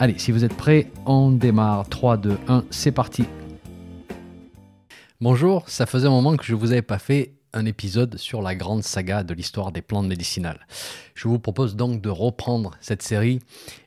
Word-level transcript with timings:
Allez, 0.00 0.16
si 0.16 0.30
vous 0.30 0.44
êtes 0.44 0.54
prêts, 0.54 0.92
on 1.06 1.32
démarre. 1.32 1.88
3, 1.88 2.18
2, 2.18 2.38
1, 2.46 2.64
c'est 2.70 2.92
parti. 2.92 3.24
Bonjour, 5.20 5.68
ça 5.68 5.86
faisait 5.86 6.06
un 6.06 6.10
moment 6.10 6.36
que 6.36 6.44
je 6.44 6.54
ne 6.54 6.58
vous 6.60 6.70
avais 6.70 6.82
pas 6.82 7.00
fait 7.00 7.32
un 7.52 7.64
épisode 7.64 8.16
sur 8.16 8.40
la 8.40 8.54
grande 8.54 8.84
saga 8.84 9.24
de 9.24 9.34
l'histoire 9.34 9.72
des 9.72 9.82
plantes 9.82 10.06
médicinales. 10.06 10.64
Je 11.16 11.26
vous 11.26 11.40
propose 11.40 11.74
donc 11.74 12.00
de 12.00 12.10
reprendre 12.10 12.76
cette 12.80 13.02
série 13.02 13.40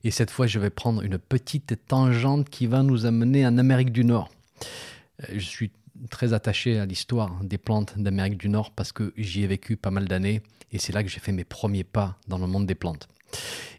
et 0.03 0.11
cette 0.11 0.31
fois 0.31 0.47
je 0.47 0.59
vais 0.59 0.69
prendre 0.69 1.01
une 1.01 1.17
petite 1.17 1.79
tangente 1.87 2.49
qui 2.49 2.67
va 2.67 2.83
nous 2.83 3.05
amener 3.05 3.47
en 3.47 3.57
Amérique 3.57 3.93
du 3.93 4.03
Nord. 4.03 4.29
Euh, 5.21 5.27
je 5.35 5.45
suis 5.45 5.71
très 6.09 6.33
attaché 6.33 6.77
à 6.77 6.85
l'histoire 6.85 7.39
des 7.41 7.57
plantes 7.57 7.97
d'Amérique 7.97 8.37
du 8.37 8.49
Nord 8.49 8.71
parce 8.71 8.91
que 8.91 9.13
j'y 9.15 9.43
ai 9.43 9.47
vécu 9.47 9.77
pas 9.77 9.91
mal 9.91 10.09
d'années 10.09 10.41
et 10.73 10.77
c'est 10.77 10.91
là 10.91 11.03
que 11.03 11.09
j'ai 11.09 11.21
fait 11.21 11.31
mes 11.31 11.45
premiers 11.45 11.85
pas 11.85 12.17
dans 12.27 12.37
le 12.37 12.47
monde 12.47 12.65
des 12.65 12.75
plantes. 12.75 13.07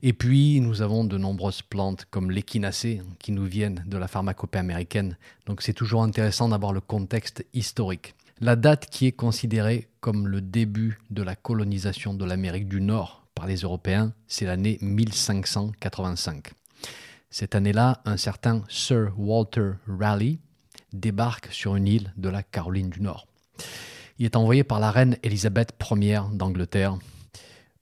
Et 0.02 0.12
puis, 0.12 0.60
nous 0.60 0.82
avons 0.82 1.04
de 1.04 1.18
nombreuses 1.18 1.62
plantes 1.62 2.06
comme 2.10 2.30
l'échinacée 2.30 3.02
qui 3.18 3.32
nous 3.32 3.44
viennent 3.44 3.84
de 3.86 3.96
la 3.98 4.08
pharmacopée 4.08 4.58
américaine. 4.58 5.16
Donc, 5.46 5.62
c'est 5.62 5.72
toujours 5.72 6.02
intéressant 6.02 6.48
d'avoir 6.48 6.72
le 6.72 6.80
contexte 6.80 7.44
historique. 7.54 8.14
La 8.40 8.56
date 8.56 8.86
qui 8.90 9.06
est 9.06 9.12
considérée 9.12 9.88
comme 10.00 10.26
le 10.26 10.40
début 10.40 10.98
de 11.10 11.22
la 11.22 11.36
colonisation 11.36 12.14
de 12.14 12.24
l'Amérique 12.24 12.68
du 12.68 12.80
Nord 12.80 13.24
par 13.34 13.46
les 13.46 13.56
Européens, 13.56 14.12
c'est 14.26 14.46
l'année 14.46 14.78
1585. 14.80 16.50
Cette 17.30 17.54
année-là, 17.54 18.02
un 18.04 18.16
certain 18.16 18.62
Sir 18.68 19.12
Walter 19.16 19.72
Raleigh 19.86 20.38
débarque 20.92 21.48
sur 21.50 21.76
une 21.76 21.86
île 21.86 22.12
de 22.16 22.28
la 22.28 22.42
Caroline 22.42 22.90
du 22.90 23.00
Nord. 23.00 23.26
Il 24.18 24.26
est 24.26 24.36
envoyé 24.36 24.64
par 24.64 24.80
la 24.80 24.90
reine 24.90 25.16
Élisabeth 25.22 25.72
Ier 25.90 26.20
d'Angleterre 26.32 26.98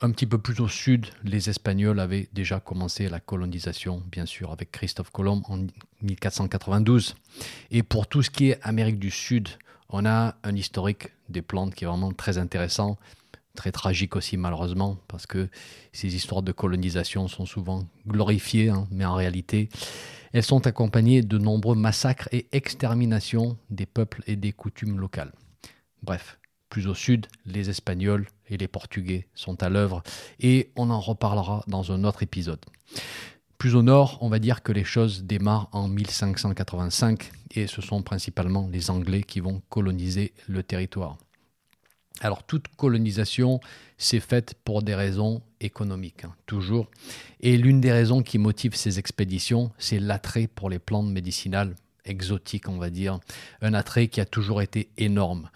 un 0.02 0.10
petit 0.10 0.26
peu 0.26 0.38
plus 0.38 0.60
au 0.60 0.68
sud, 0.68 1.06
les 1.24 1.50
Espagnols 1.50 2.00
avaient 2.00 2.28
déjà 2.32 2.58
commencé 2.58 3.08
la 3.08 3.20
colonisation, 3.20 4.02
bien 4.10 4.24
sûr, 4.24 4.50
avec 4.50 4.72
Christophe 4.72 5.10
Colomb 5.10 5.42
en 5.48 5.66
1492. 6.02 7.16
Et 7.70 7.82
pour 7.82 8.06
tout 8.06 8.22
ce 8.22 8.30
qui 8.30 8.50
est 8.50 8.58
Amérique 8.62 8.98
du 8.98 9.10
Sud, 9.10 9.48
on 9.90 10.06
a 10.06 10.36
un 10.42 10.56
historique 10.56 11.08
des 11.28 11.42
plantes 11.42 11.74
qui 11.74 11.84
est 11.84 11.86
vraiment 11.86 12.12
très 12.12 12.38
intéressant, 12.38 12.96
très 13.54 13.72
tragique 13.72 14.16
aussi 14.16 14.36
malheureusement, 14.38 14.96
parce 15.06 15.26
que 15.26 15.48
ces 15.92 16.14
histoires 16.14 16.42
de 16.42 16.52
colonisation 16.52 17.28
sont 17.28 17.44
souvent 17.44 17.86
glorifiées, 18.06 18.70
hein, 18.70 18.86
mais 18.90 19.04
en 19.04 19.14
réalité, 19.14 19.68
elles 20.32 20.44
sont 20.44 20.66
accompagnées 20.66 21.22
de 21.22 21.36
nombreux 21.36 21.76
massacres 21.76 22.28
et 22.32 22.46
exterminations 22.52 23.58
des 23.68 23.86
peuples 23.86 24.22
et 24.26 24.36
des 24.36 24.52
coutumes 24.52 24.98
locales. 24.98 25.32
Bref, 26.02 26.38
plus 26.70 26.86
au 26.86 26.94
sud, 26.94 27.26
les 27.44 27.68
Espagnols 27.68 28.26
et 28.48 28.56
les 28.56 28.68
Portugais 28.68 29.26
sont 29.34 29.62
à 29.62 29.68
l'œuvre 29.68 30.02
et 30.38 30.70
on 30.76 30.88
en 30.88 31.00
reparlera 31.00 31.62
dans 31.66 31.92
un 31.92 32.04
autre 32.04 32.22
épisode. 32.22 32.64
Plus 33.58 33.74
au 33.74 33.82
nord, 33.82 34.16
on 34.22 34.30
va 34.30 34.38
dire 34.38 34.62
que 34.62 34.72
les 34.72 34.84
choses 34.84 35.24
démarrent 35.24 35.68
en 35.72 35.88
1585 35.88 37.30
et 37.50 37.66
ce 37.66 37.82
sont 37.82 38.02
principalement 38.02 38.70
les 38.72 38.90
Anglais 38.90 39.22
qui 39.22 39.40
vont 39.40 39.60
coloniser 39.68 40.32
le 40.48 40.62
territoire. 40.62 41.18
Alors 42.22 42.44
toute 42.44 42.68
colonisation 42.76 43.60
s'est 43.98 44.20
faite 44.20 44.54
pour 44.64 44.82
des 44.82 44.94
raisons 44.94 45.42
économiques, 45.60 46.24
hein, 46.24 46.34
toujours. 46.46 46.86
Et 47.40 47.56
l'une 47.56 47.80
des 47.80 47.92
raisons 47.92 48.22
qui 48.22 48.38
motive 48.38 48.74
ces 48.74 48.98
expéditions, 48.98 49.70
c'est 49.78 49.98
l'attrait 49.98 50.46
pour 50.46 50.70
les 50.70 50.78
plantes 50.78 51.08
médicinales 51.08 51.74
exotique, 52.10 52.68
on 52.68 52.78
va 52.78 52.90
dire, 52.90 53.18
un 53.62 53.72
attrait 53.72 54.08
qui 54.08 54.20
a 54.20 54.26
toujours 54.26 54.60
été 54.60 54.90
énorme. 54.98 55.48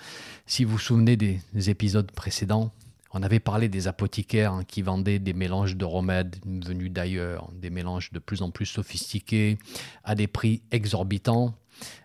Si 0.47 0.65
vous 0.65 0.73
vous 0.73 0.79
souvenez 0.79 1.17
des 1.17 1.71
épisodes 1.71 2.11
précédents, 2.13 2.73
on 3.17 3.23
avait 3.23 3.41
parlé 3.41 3.69
des 3.69 3.87
apothicaires 3.87 4.53
hein, 4.53 4.65
qui 4.65 4.83
vendaient 4.83 5.21
des 5.21 5.33
mélanges 5.33 5.77
de 5.77 5.85
remèdes 5.85 6.37
venus 6.45 6.91
d'ailleurs, 6.91 7.49
des 7.53 7.71
mélanges 7.71 8.11
de 8.13 8.19
plus 8.19 8.43
en 8.43 8.51
plus 8.51 8.67
sophistiqués, 8.67 9.57
à 10.03 10.17
des 10.17 10.27
prix 10.27 10.63
exorbitants. 10.73 11.55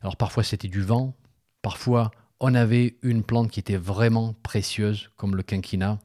Alors 0.02 0.18
parfois 0.18 0.44
c'était 0.44 0.68
du 0.68 0.82
vent, 0.82 1.16
parfois 1.64 2.12
on 2.40 2.54
avait 2.54 2.96
une 3.02 3.24
plante 3.24 3.50
qui 3.50 3.60
était 3.60 3.76
vraiment 3.76 4.36
précieuse, 4.44 5.10
comme 5.18 5.36
le 5.36 5.42
quinquina. 5.42 5.98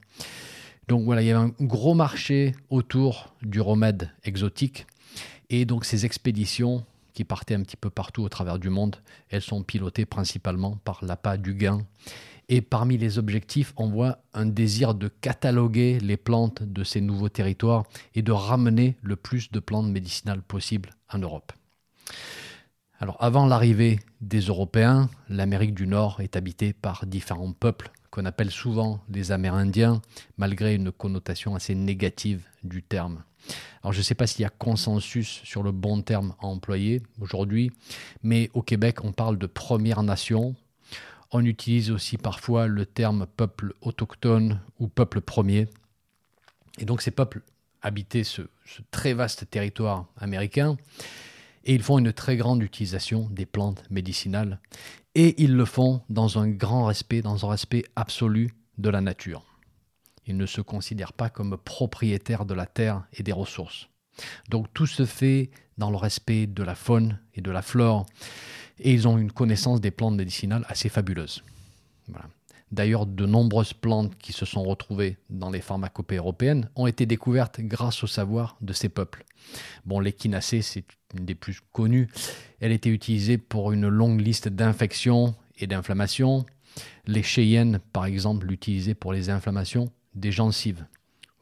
Donc 0.88 1.04
voilà, 1.04 1.20
il 1.20 1.26
y 1.26 1.30
avait 1.30 1.44
un 1.44 1.54
gros 1.60 1.94
marché 1.94 2.54
autour 2.70 3.34
du 3.42 3.60
remède 3.60 4.10
exotique. 4.24 4.86
Et 5.50 5.66
donc 5.66 5.84
ces 5.84 6.06
expéditions 6.06 6.84
qui 7.14 7.24
partaient 7.24 7.54
un 7.54 7.62
petit 7.62 7.76
peu 7.76 7.90
partout 7.90 8.22
au 8.22 8.28
travers 8.28 8.58
du 8.58 8.68
monde. 8.68 8.96
Elles 9.30 9.42
sont 9.42 9.62
pilotées 9.62 10.04
principalement 10.04 10.76
par 10.84 11.04
l'appât 11.04 11.36
du 11.36 11.54
gain. 11.54 11.86
Et 12.48 12.60
parmi 12.60 12.98
les 12.98 13.18
objectifs, 13.18 13.72
on 13.76 13.88
voit 13.88 14.18
un 14.34 14.44
désir 14.44 14.94
de 14.94 15.08
cataloguer 15.08 15.98
les 16.00 16.18
plantes 16.18 16.62
de 16.62 16.84
ces 16.84 17.00
nouveaux 17.00 17.30
territoires 17.30 17.84
et 18.14 18.22
de 18.22 18.32
ramener 18.32 18.96
le 19.00 19.16
plus 19.16 19.50
de 19.50 19.60
plantes 19.60 19.88
médicinales 19.88 20.42
possible 20.42 20.90
en 21.10 21.18
Europe. 21.18 21.52
Alors 22.98 23.16
avant 23.20 23.46
l'arrivée 23.46 23.98
des 24.20 24.40
Européens, 24.40 25.08
l'Amérique 25.28 25.74
du 25.74 25.86
Nord 25.86 26.20
est 26.20 26.36
habitée 26.36 26.72
par 26.72 27.06
différents 27.06 27.52
peuples 27.52 27.90
qu'on 28.14 28.26
appelle 28.26 28.52
souvent 28.52 29.00
les 29.08 29.32
Amérindiens, 29.32 30.00
malgré 30.38 30.76
une 30.76 30.92
connotation 30.92 31.56
assez 31.56 31.74
négative 31.74 32.44
du 32.62 32.80
terme. 32.80 33.24
Alors 33.82 33.92
je 33.92 33.98
ne 33.98 34.04
sais 34.04 34.14
pas 34.14 34.28
s'il 34.28 34.42
y 34.42 34.44
a 34.44 34.50
consensus 34.50 35.40
sur 35.42 35.64
le 35.64 35.72
bon 35.72 36.00
terme 36.00 36.36
à 36.40 36.46
employer 36.46 37.02
aujourd'hui, 37.20 37.72
mais 38.22 38.52
au 38.54 38.62
Québec, 38.62 39.02
on 39.02 39.10
parle 39.10 39.36
de 39.36 39.46
Première 39.46 40.04
Nation. 40.04 40.54
On 41.32 41.44
utilise 41.44 41.90
aussi 41.90 42.16
parfois 42.16 42.68
le 42.68 42.86
terme 42.86 43.26
peuple 43.26 43.74
autochtone 43.80 44.60
ou 44.78 44.86
peuple 44.86 45.20
premier. 45.20 45.66
Et 46.78 46.84
donc 46.84 47.02
ces 47.02 47.10
peuples 47.10 47.42
habitaient 47.82 48.22
ce, 48.22 48.42
ce 48.64 48.80
très 48.92 49.12
vaste 49.12 49.50
territoire 49.50 50.06
américain 50.18 50.76
et 51.64 51.74
ils 51.74 51.82
font 51.82 51.98
une 51.98 52.12
très 52.12 52.36
grande 52.36 52.62
utilisation 52.62 53.28
des 53.32 53.44
plantes 53.44 53.82
médicinales 53.90 54.60
et 55.14 55.42
ils 55.42 55.54
le 55.54 55.64
font 55.64 56.02
dans 56.08 56.38
un 56.38 56.48
grand 56.48 56.86
respect, 56.86 57.22
dans 57.22 57.46
un 57.46 57.50
respect 57.50 57.84
absolu 57.96 58.50
de 58.78 58.90
la 58.90 59.00
nature. 59.00 59.44
Ils 60.26 60.36
ne 60.36 60.46
se 60.46 60.60
considèrent 60.60 61.12
pas 61.12 61.30
comme 61.30 61.56
propriétaires 61.56 62.46
de 62.46 62.54
la 62.54 62.66
terre 62.66 63.04
et 63.12 63.22
des 63.22 63.32
ressources. 63.32 63.88
Donc 64.48 64.72
tout 64.72 64.86
se 64.86 65.04
fait 65.04 65.50
dans 65.76 65.90
le 65.90 65.96
respect 65.96 66.46
de 66.46 66.62
la 66.62 66.74
faune 66.74 67.18
et 67.34 67.40
de 67.40 67.50
la 67.50 67.62
flore, 67.62 68.06
et 68.78 68.92
ils 68.92 69.06
ont 69.06 69.18
une 69.18 69.32
connaissance 69.32 69.80
des 69.80 69.90
plantes 69.90 70.16
médicinales 70.16 70.64
assez 70.68 70.88
fabuleuse. 70.88 71.42
D'ailleurs, 72.74 73.06
de 73.06 73.24
nombreuses 73.24 73.72
plantes 73.72 74.18
qui 74.18 74.32
se 74.32 74.44
sont 74.44 74.64
retrouvées 74.64 75.16
dans 75.30 75.50
les 75.50 75.60
pharmacopées 75.60 76.16
européennes 76.16 76.68
ont 76.74 76.88
été 76.88 77.06
découvertes 77.06 77.60
grâce 77.60 78.02
au 78.02 78.08
savoir 78.08 78.56
de 78.62 78.72
ces 78.72 78.88
peuples. 78.88 79.24
Bon, 79.84 80.00
l'échinacée, 80.00 80.60
c'est 80.60 80.84
une 81.16 81.24
des 81.24 81.36
plus 81.36 81.60
connues. 81.72 82.08
Elle 82.58 82.72
était 82.72 82.90
utilisée 82.90 83.38
pour 83.38 83.70
une 83.70 83.86
longue 83.86 84.20
liste 84.20 84.48
d'infections 84.48 85.36
et 85.56 85.68
d'inflammations. 85.68 86.46
Les 87.06 87.22
cheyennes, 87.22 87.78
par 87.92 88.06
exemple, 88.06 88.48
l'utilisaient 88.48 88.94
pour 88.94 89.12
les 89.12 89.30
inflammations 89.30 89.92
des 90.16 90.32
gencives. 90.32 90.84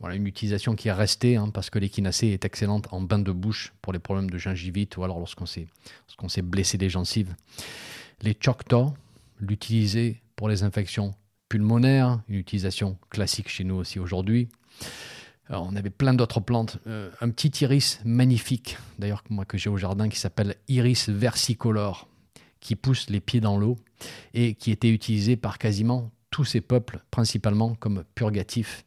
Voilà 0.01 0.17
une 0.17 0.27
utilisation 0.27 0.75
qui 0.75 0.89
est 0.89 0.93
restée 0.93 1.37
hein, 1.37 1.49
parce 1.49 1.71
que 1.71 1.79
l'échinacée 1.79 2.27
est 2.27 2.45
excellente 2.45 2.89
en 2.93 3.01
bain 3.01 3.21
de 3.21 3.33
bouche 3.33 3.73
pour 3.81 3.95
les 3.95 4.01
problèmes 4.01 4.29
de 4.29 4.37
gingivite 4.37 4.99
ou 4.99 5.05
alors 5.05 5.19
lorsqu'on 5.19 5.47
s'est, 5.47 6.43
blessé 6.43 6.77
des 6.77 6.91
gencives. 6.91 7.35
Les 8.21 8.35
Choctaw 8.39 8.93
l'utilisaient 9.41 10.21
pour 10.37 10.51
les 10.51 10.63
infections 10.63 11.15
pulmonaires, 11.53 12.23
une 12.29 12.37
utilisation 12.37 12.97
classique 13.11 13.51
chez 13.51 13.63
nous 13.63 13.75
aussi 13.75 13.99
aujourd'hui. 13.99 14.49
on 15.51 15.77
avait 15.77 15.91
plein 15.91 16.15
d'autres 16.15 16.41
plantes. 16.41 16.79
Euh, 16.87 17.11
un 17.21 17.29
petit 17.29 17.53
iris 17.63 18.01
magnifique, 18.07 18.79
d'ailleurs 18.99 19.23
moi 19.29 19.45
que 19.45 19.59
j'ai 19.59 19.69
au 19.69 19.77
jardin, 19.77 20.09
qui 20.09 20.19
s'appelle 20.19 20.57
iris 20.69 21.11
versicolore, 21.11 22.09
qui 22.61 22.75
pousse 22.75 23.11
les 23.11 23.21
pieds 23.21 23.43
dans 23.43 23.59
l'eau 23.59 23.77
et 24.33 24.55
qui 24.55 24.71
était 24.71 24.89
utilisé 24.89 25.37
par 25.37 25.59
quasiment 25.59 26.11
tous 26.31 26.47
ces 26.47 26.63
peuples, 26.63 27.01
principalement 27.11 27.75
comme 27.75 28.03
purgatif. 28.15 28.83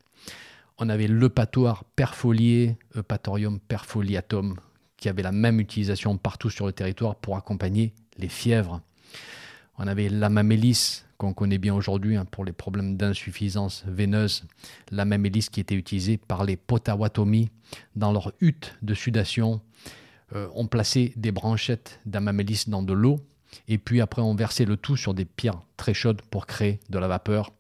On 0.80 0.90
avait 0.90 1.08
l'eupatoire 1.08 1.84
perfolié, 1.96 2.78
Eupatorium 2.96 3.60
perfoliatum, 3.60 4.56
qui 4.98 5.08
avait 5.08 5.22
la 5.22 5.32
même 5.32 5.60
utilisation 5.60 6.18
partout 6.18 6.50
sur 6.50 6.66
le 6.66 6.74
territoire 6.74 7.14
pour 7.14 7.38
accompagner 7.38 7.94
les 8.18 8.28
fièvres. 8.28 8.82
On 9.78 9.86
avait 9.86 10.10
l'amamélis, 10.10 11.05
qu'on 11.18 11.34
connaît 11.34 11.58
bien 11.58 11.74
aujourd'hui 11.74 12.16
hein, 12.16 12.26
pour 12.26 12.46
les 12.46 12.52
problèmes 12.52 12.98
d'insuffisance 12.98 13.84
veineuse, 13.88 14.44
l'amamélis 14.92 15.48
qui 15.52 15.60
était 15.60 15.76
utilisée 15.76 16.18
par 16.18 16.44
les 16.44 16.58
potawatomi 16.58 17.50
dans 17.96 18.12
leur 18.12 18.34
hutte 18.42 18.76
de 18.82 18.94
sudation. 18.94 19.62
Euh, 20.34 20.48
on 20.56 20.68
plaçait 20.68 21.14
des 21.16 21.32
branchettes 21.32 22.00
d'amamélis 22.06 22.66
dans 22.68 22.84
de 22.84 22.94
l'eau 22.94 23.20
Et 23.68 23.78
puis 23.78 24.02
après, 24.02 24.22
on 24.22 24.36
versait 24.36 24.66
le 24.66 24.78
tout 24.78 24.98
sur 24.98 25.14
des 25.14 25.26
pierres 25.26 25.62
très 25.78 25.94
chaudes 25.94 26.22
pour 26.24 26.46
créer 26.46 26.80
de 26.90 27.00
la 27.00 27.08
vapeur, 27.08 27.52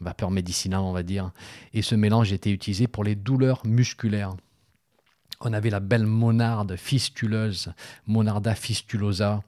vapeur 0.00 0.30
médicinale, 0.30 0.80
on 0.80 0.92
va 0.92 1.02
dire. 1.02 1.32
Et 1.72 1.82
ce 1.82 1.94
mélange 1.94 2.32
était 2.32 2.50
utilisé 2.50 2.86
pour 2.86 3.04
les 3.04 3.16
douleurs 3.16 3.66
musculaires. 3.66 4.34
On 5.40 5.52
avait 5.52 5.70
la 5.70 5.80
belle 5.80 6.06
monarde 6.06 6.76
fistuleuse, 6.76 7.72
Monarda 8.06 8.54
fistulosa, 8.54 9.42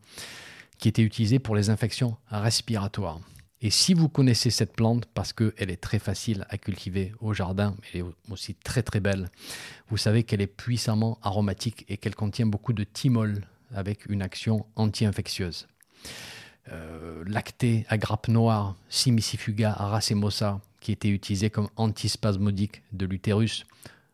qui 0.78 0.88
était 0.88 1.02
utilisée 1.02 1.38
pour 1.38 1.54
les 1.54 1.70
infections 1.70 2.16
respiratoires. 2.30 3.20
Et 3.66 3.70
si 3.70 3.94
vous 3.94 4.08
connaissez 4.08 4.50
cette 4.50 4.76
plante, 4.76 5.06
parce 5.06 5.32
qu'elle 5.32 5.72
est 5.72 5.80
très 5.82 5.98
facile 5.98 6.46
à 6.50 6.56
cultiver 6.56 7.12
au 7.20 7.34
jardin, 7.34 7.74
elle 7.92 8.00
est 8.02 8.04
aussi 8.30 8.54
très 8.54 8.84
très 8.84 9.00
belle, 9.00 9.28
vous 9.88 9.96
savez 9.96 10.22
qu'elle 10.22 10.40
est 10.40 10.46
puissamment 10.46 11.18
aromatique 11.20 11.84
et 11.88 11.96
qu'elle 11.96 12.14
contient 12.14 12.46
beaucoup 12.46 12.72
de 12.72 12.84
thymol 12.84 13.40
avec 13.74 14.06
une 14.06 14.22
action 14.22 14.66
anti-infectieuse. 14.76 15.66
Euh, 16.70 17.24
lacté 17.26 17.84
à 17.88 17.98
grappe 17.98 18.28
noire, 18.28 18.76
Simicifuga 18.88 19.72
racemosa, 19.72 20.60
qui 20.78 20.92
était 20.92 21.08
utilisée 21.08 21.50
comme 21.50 21.68
antispasmodique 21.74 22.84
de 22.92 23.04
l'utérus. 23.04 23.64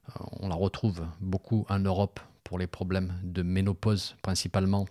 Euh, 0.08 0.24
on 0.40 0.48
la 0.48 0.54
retrouve 0.54 1.04
beaucoup 1.20 1.66
en 1.68 1.78
Europe 1.78 2.20
pour 2.42 2.58
les 2.58 2.66
problèmes 2.66 3.20
de 3.22 3.42
ménopause 3.42 4.16
principalement, 4.22 4.86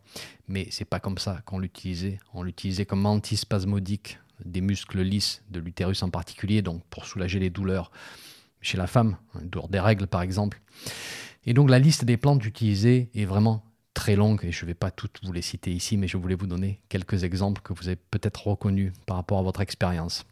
mais 0.47 0.67
c'est 0.69 0.85
pas 0.85 0.99
comme 0.99 1.17
ça 1.17 1.41
qu'on 1.47 1.57
l'utilisait. 1.57 2.19
On 2.35 2.43
l'utilisait 2.43 2.85
comme 2.85 3.07
antispasmodique 3.07 4.19
des 4.45 4.61
muscles 4.61 5.01
lisses 5.01 5.43
de 5.49 5.59
l'utérus 5.59 6.03
en 6.03 6.09
particulier, 6.09 6.61
donc 6.61 6.83
pour 6.89 7.05
soulager 7.05 7.39
les 7.39 7.49
douleurs 7.49 7.91
chez 8.61 8.77
la 8.77 8.87
femme, 8.87 9.17
douleur 9.41 9.67
des 9.67 9.79
règles 9.79 10.07
par 10.07 10.21
exemple. 10.21 10.61
Et 11.45 11.53
donc 11.53 11.69
la 11.69 11.79
liste 11.79 12.05
des 12.05 12.17
plantes 12.17 12.45
utilisées 12.45 13.09
est 13.15 13.25
vraiment 13.25 13.63
très 13.93 14.15
longue 14.15 14.45
et 14.45 14.51
je 14.51 14.63
ne 14.63 14.67
vais 14.67 14.75
pas 14.75 14.91
toutes 14.91 15.19
vous 15.23 15.33
les 15.33 15.41
citer 15.41 15.71
ici, 15.71 15.97
mais 15.97 16.07
je 16.07 16.17
voulais 16.17 16.35
vous 16.35 16.47
donner 16.47 16.81
quelques 16.89 17.23
exemples 17.23 17.61
que 17.61 17.73
vous 17.73 17.87
avez 17.87 17.97
peut-être 17.97 18.47
reconnus 18.47 18.93
par 19.05 19.17
rapport 19.17 19.39
à 19.39 19.43
votre 19.43 19.61
expérience. 19.61 20.25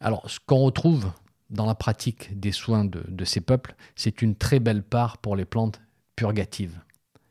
Alors 0.00 0.28
ce 0.30 0.38
qu'on 0.44 0.58
retrouve 0.58 1.10
dans 1.50 1.66
la 1.66 1.74
pratique 1.74 2.38
des 2.38 2.52
soins 2.52 2.84
de, 2.84 3.02
de 3.08 3.24
ces 3.24 3.40
peuples, 3.40 3.74
c'est 3.96 4.22
une 4.22 4.36
très 4.36 4.60
belle 4.60 4.82
part 4.82 5.18
pour 5.18 5.34
les 5.34 5.46
plantes 5.46 5.80
purgatives, 6.14 6.78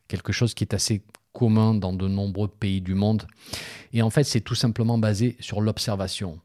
quelque 0.08 0.34
chose 0.34 0.54
qui 0.54 0.64
est 0.64 0.74
assez 0.74 1.04
commun 1.38 1.76
dans 1.76 1.94
de 1.94 2.08
nombreux 2.08 2.48
pays 2.48 2.82
du 2.82 2.96
monde. 2.96 3.28
Et 3.94 4.02
en 4.02 4.10
fait, 4.10 4.24
c'est 4.24 4.42
tout 4.42 4.56
simplement 4.56 4.98
basé 4.98 5.38
sur 5.40 5.62
l'observation. 5.62 6.40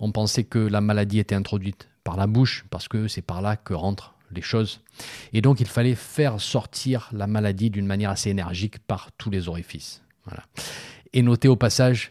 On 0.00 0.10
pensait 0.10 0.42
que 0.42 0.58
la 0.58 0.80
maladie 0.80 1.20
était 1.20 1.36
introduite 1.36 1.88
par 2.02 2.16
la 2.16 2.26
bouche, 2.26 2.64
parce 2.68 2.88
que 2.88 3.06
c'est 3.06 3.22
par 3.22 3.40
là 3.40 3.56
que 3.56 3.72
rentrent 3.72 4.14
les 4.32 4.42
choses. 4.42 4.80
Et 5.32 5.42
donc, 5.42 5.60
il 5.60 5.68
fallait 5.68 5.94
faire 5.94 6.40
sortir 6.40 7.08
la 7.12 7.28
maladie 7.28 7.70
d'une 7.70 7.86
manière 7.86 8.10
assez 8.10 8.30
énergique 8.30 8.80
par 8.80 9.12
tous 9.12 9.30
les 9.30 9.46
orifices. 9.48 10.02
Voilà. 10.24 10.42
Et 11.12 11.22
noter 11.22 11.46
au 11.46 11.56
passage 11.56 12.10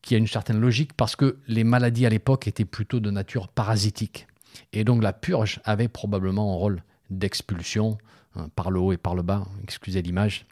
qu'il 0.00 0.14
y 0.14 0.16
a 0.16 0.18
une 0.18 0.26
certaine 0.26 0.58
logique, 0.58 0.94
parce 0.94 1.14
que 1.14 1.36
les 1.46 1.64
maladies 1.64 2.06
à 2.06 2.08
l'époque 2.08 2.48
étaient 2.48 2.64
plutôt 2.64 3.00
de 3.00 3.10
nature 3.10 3.48
parasitique. 3.48 4.26
Et 4.72 4.82
donc, 4.84 5.02
la 5.02 5.12
purge 5.12 5.60
avait 5.64 5.88
probablement 5.88 6.54
un 6.54 6.56
rôle 6.56 6.82
d'expulsion 7.10 7.98
hein, 8.34 8.48
par 8.56 8.70
le 8.70 8.80
haut 8.80 8.92
et 8.94 8.96
par 8.96 9.14
le 9.14 9.22
bas, 9.22 9.46
excusez 9.62 10.00
l'image. 10.00 10.46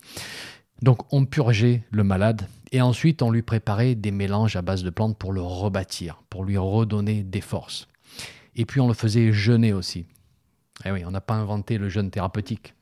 Donc 0.85 1.11
on 1.15 1.25
purgeait 1.25 1.83
le 1.91 2.05
malade 2.05 2.47
et 2.71 2.83
ensuite 2.83 3.23
on 3.23 3.31
lui 3.31 3.41
préparait 3.41 3.95
des 3.95 4.11
mélanges 4.11 4.55
à 4.55 4.61
base 4.61 4.83
de 4.83 4.91
plantes 4.91 5.17
pour 5.17 5.33
le 5.33 5.41
rebâtir, 5.41 6.23
pour 6.29 6.45
lui 6.45 6.59
redonner 6.59 7.23
des 7.23 7.41
forces. 7.41 7.89
Et 8.55 8.67
puis 8.67 8.81
on 8.81 8.89
le 8.89 8.93
faisait 8.93 9.33
jeûner 9.33 9.73
aussi. 9.73 10.05
Eh 10.85 10.91
oui, 10.91 11.03
on 11.07 11.11
n'a 11.11 11.23
pas 11.23 11.37
inventé 11.37 11.79
le 11.79 11.89
jeûne 11.89 12.11
thérapeutique. 12.11 12.75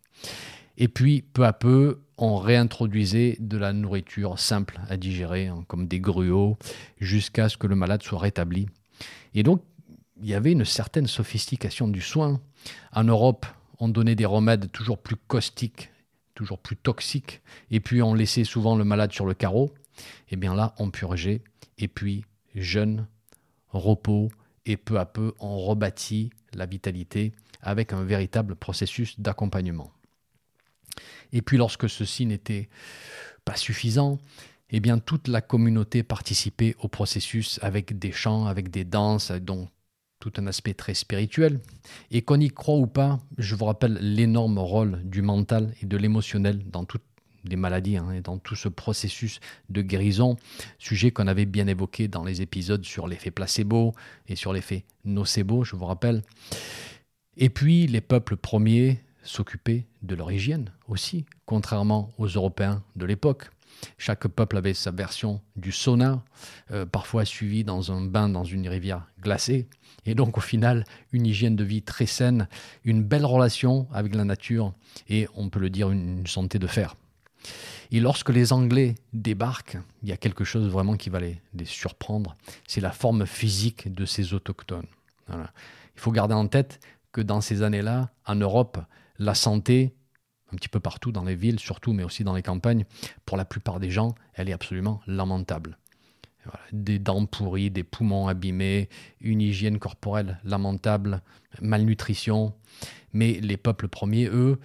Et 0.78 0.88
puis 0.88 1.22
peu 1.22 1.46
à 1.46 1.52
peu, 1.52 2.00
on 2.18 2.38
réintroduisait 2.38 3.36
de 3.38 3.56
la 3.56 3.72
nourriture 3.72 4.36
simple 4.36 4.80
à 4.88 4.96
digérer, 4.96 5.46
hein, 5.46 5.64
comme 5.68 5.86
des 5.86 6.00
gruaux, 6.00 6.58
jusqu'à 7.00 7.48
ce 7.48 7.56
que 7.56 7.68
le 7.68 7.76
malade 7.76 8.02
soit 8.02 8.18
rétabli. 8.18 8.66
Et 9.34 9.44
donc, 9.44 9.62
il 10.20 10.28
y 10.28 10.34
avait 10.34 10.50
une 10.50 10.64
certaine 10.64 11.06
sophistication 11.06 11.86
du 11.86 12.00
soin. 12.00 12.40
En 12.92 13.04
Europe, 13.04 13.46
on 13.78 13.88
donnait 13.88 14.16
des 14.16 14.26
remèdes 14.26 14.72
toujours 14.72 14.98
plus 14.98 15.16
caustiques 15.16 15.91
toujours 16.34 16.58
plus 16.58 16.76
toxique, 16.76 17.42
et 17.70 17.80
puis 17.80 18.02
on 18.02 18.14
laissait 18.14 18.44
souvent 18.44 18.76
le 18.76 18.84
malade 18.84 19.12
sur 19.12 19.26
le 19.26 19.34
carreau, 19.34 19.72
et 20.28 20.32
eh 20.32 20.36
bien 20.36 20.54
là, 20.54 20.74
on 20.78 20.90
purgeait, 20.90 21.42
et 21.78 21.88
puis 21.88 22.24
jeûne, 22.54 23.06
repos, 23.68 24.30
et 24.66 24.76
peu 24.76 24.98
à 24.98 25.06
peu, 25.06 25.34
on 25.40 25.58
rebâtit 25.58 26.30
la 26.54 26.66
vitalité 26.66 27.32
avec 27.60 27.92
un 27.92 28.04
véritable 28.04 28.56
processus 28.56 29.18
d'accompagnement. 29.20 29.92
Et 31.32 31.42
puis 31.42 31.56
lorsque 31.56 31.88
ceci 31.88 32.26
n'était 32.26 32.68
pas 33.44 33.56
suffisant, 33.56 34.18
eh 34.70 34.80
bien 34.80 34.98
toute 34.98 35.28
la 35.28 35.40
communauté 35.40 36.02
participait 36.02 36.74
au 36.80 36.88
processus 36.88 37.58
avec 37.62 37.98
des 37.98 38.12
chants, 38.12 38.46
avec 38.46 38.70
des 38.70 38.84
danses, 38.84 39.30
dont 39.30 39.68
tout 40.22 40.40
un 40.40 40.46
aspect 40.46 40.72
très 40.72 40.94
spirituel. 40.94 41.58
Et 42.12 42.22
qu'on 42.22 42.38
y 42.38 42.48
croit 42.48 42.76
ou 42.76 42.86
pas, 42.86 43.18
je 43.38 43.56
vous 43.56 43.64
rappelle 43.64 43.98
l'énorme 44.00 44.58
rôle 44.58 45.00
du 45.02 45.20
mental 45.20 45.74
et 45.82 45.86
de 45.86 45.96
l'émotionnel 45.96 46.62
dans 46.70 46.84
toutes 46.84 47.02
les 47.44 47.56
maladies 47.56 47.96
hein, 47.96 48.12
et 48.12 48.20
dans 48.20 48.38
tout 48.38 48.54
ce 48.54 48.68
processus 48.68 49.40
de 49.68 49.82
guérison, 49.82 50.36
sujet 50.78 51.10
qu'on 51.10 51.26
avait 51.26 51.44
bien 51.44 51.66
évoqué 51.66 52.06
dans 52.06 52.22
les 52.22 52.40
épisodes 52.40 52.84
sur 52.84 53.08
l'effet 53.08 53.32
placebo 53.32 53.94
et 54.28 54.36
sur 54.36 54.52
l'effet 54.52 54.84
nocebo, 55.04 55.64
je 55.64 55.74
vous 55.74 55.86
rappelle. 55.86 56.22
Et 57.36 57.50
puis 57.50 57.88
les 57.88 58.00
peuples 58.00 58.36
premiers 58.36 59.00
s'occupaient 59.24 59.86
de 60.02 60.14
leur 60.14 60.30
hygiène 60.30 60.70
aussi, 60.86 61.24
contrairement 61.46 62.10
aux 62.16 62.28
Européens 62.28 62.84
de 62.94 63.06
l'époque. 63.06 63.50
Chaque 63.98 64.26
peuple 64.28 64.56
avait 64.56 64.74
sa 64.74 64.90
version 64.90 65.40
du 65.56 65.72
sauna, 65.72 66.22
euh, 66.70 66.86
parfois 66.86 67.24
suivi 67.24 67.64
dans 67.64 67.92
un 67.92 68.02
bain 68.02 68.28
dans 68.28 68.44
une 68.44 68.68
rivière 68.68 69.06
glacée. 69.20 69.68
Et 70.06 70.14
donc 70.14 70.38
au 70.38 70.40
final, 70.40 70.84
une 71.12 71.26
hygiène 71.26 71.56
de 71.56 71.64
vie 71.64 71.82
très 71.82 72.06
saine, 72.06 72.48
une 72.84 73.02
belle 73.02 73.24
relation 73.24 73.86
avec 73.92 74.14
la 74.14 74.24
nature 74.24 74.72
et 75.08 75.28
on 75.34 75.48
peut 75.48 75.60
le 75.60 75.70
dire 75.70 75.90
une 75.90 76.26
santé 76.26 76.58
de 76.58 76.66
fer. 76.66 76.96
Et 77.90 78.00
lorsque 78.00 78.30
les 78.30 78.52
Anglais 78.52 78.94
débarquent, 79.12 79.76
il 80.02 80.08
y 80.08 80.12
a 80.12 80.16
quelque 80.16 80.44
chose 80.44 80.68
vraiment 80.68 80.96
qui 80.96 81.10
va 81.10 81.20
les, 81.20 81.38
surprendre, 81.64 82.36
c'est 82.66 82.80
la 82.80 82.90
forme 82.90 83.26
physique 83.26 83.92
de 83.92 84.06
ces 84.06 84.32
autochtones. 84.32 84.86
Il 85.28 86.00
faut 86.00 86.10
garder 86.10 86.34
en 86.34 86.46
tête 86.46 86.80
que 87.12 87.20
dans 87.20 87.42
ces 87.42 87.62
années-là, 87.62 88.10
en 88.26 88.34
Europe, 88.34 88.78
la 89.18 89.34
santé 89.34 89.94
un 90.52 90.56
petit 90.56 90.68
peu 90.68 90.80
partout 90.80 91.12
dans 91.12 91.24
les 91.24 91.34
villes 91.34 91.58
surtout, 91.58 91.92
mais 91.92 92.04
aussi 92.04 92.24
dans 92.24 92.34
les 92.34 92.42
campagnes, 92.42 92.84
pour 93.26 93.36
la 93.36 93.44
plupart 93.44 93.80
des 93.80 93.90
gens, 93.90 94.14
elle 94.34 94.48
est 94.48 94.52
absolument 94.52 95.00
lamentable. 95.06 95.78
Des 96.72 96.98
dents 96.98 97.26
pourries, 97.26 97.70
des 97.70 97.84
poumons 97.84 98.26
abîmés, 98.26 98.88
une 99.20 99.40
hygiène 99.40 99.78
corporelle 99.78 100.40
lamentable, 100.44 101.22
malnutrition. 101.60 102.52
Mais 103.12 103.34
les 103.34 103.56
peuples 103.56 103.88
premiers, 103.88 104.26
eux, 104.26 104.58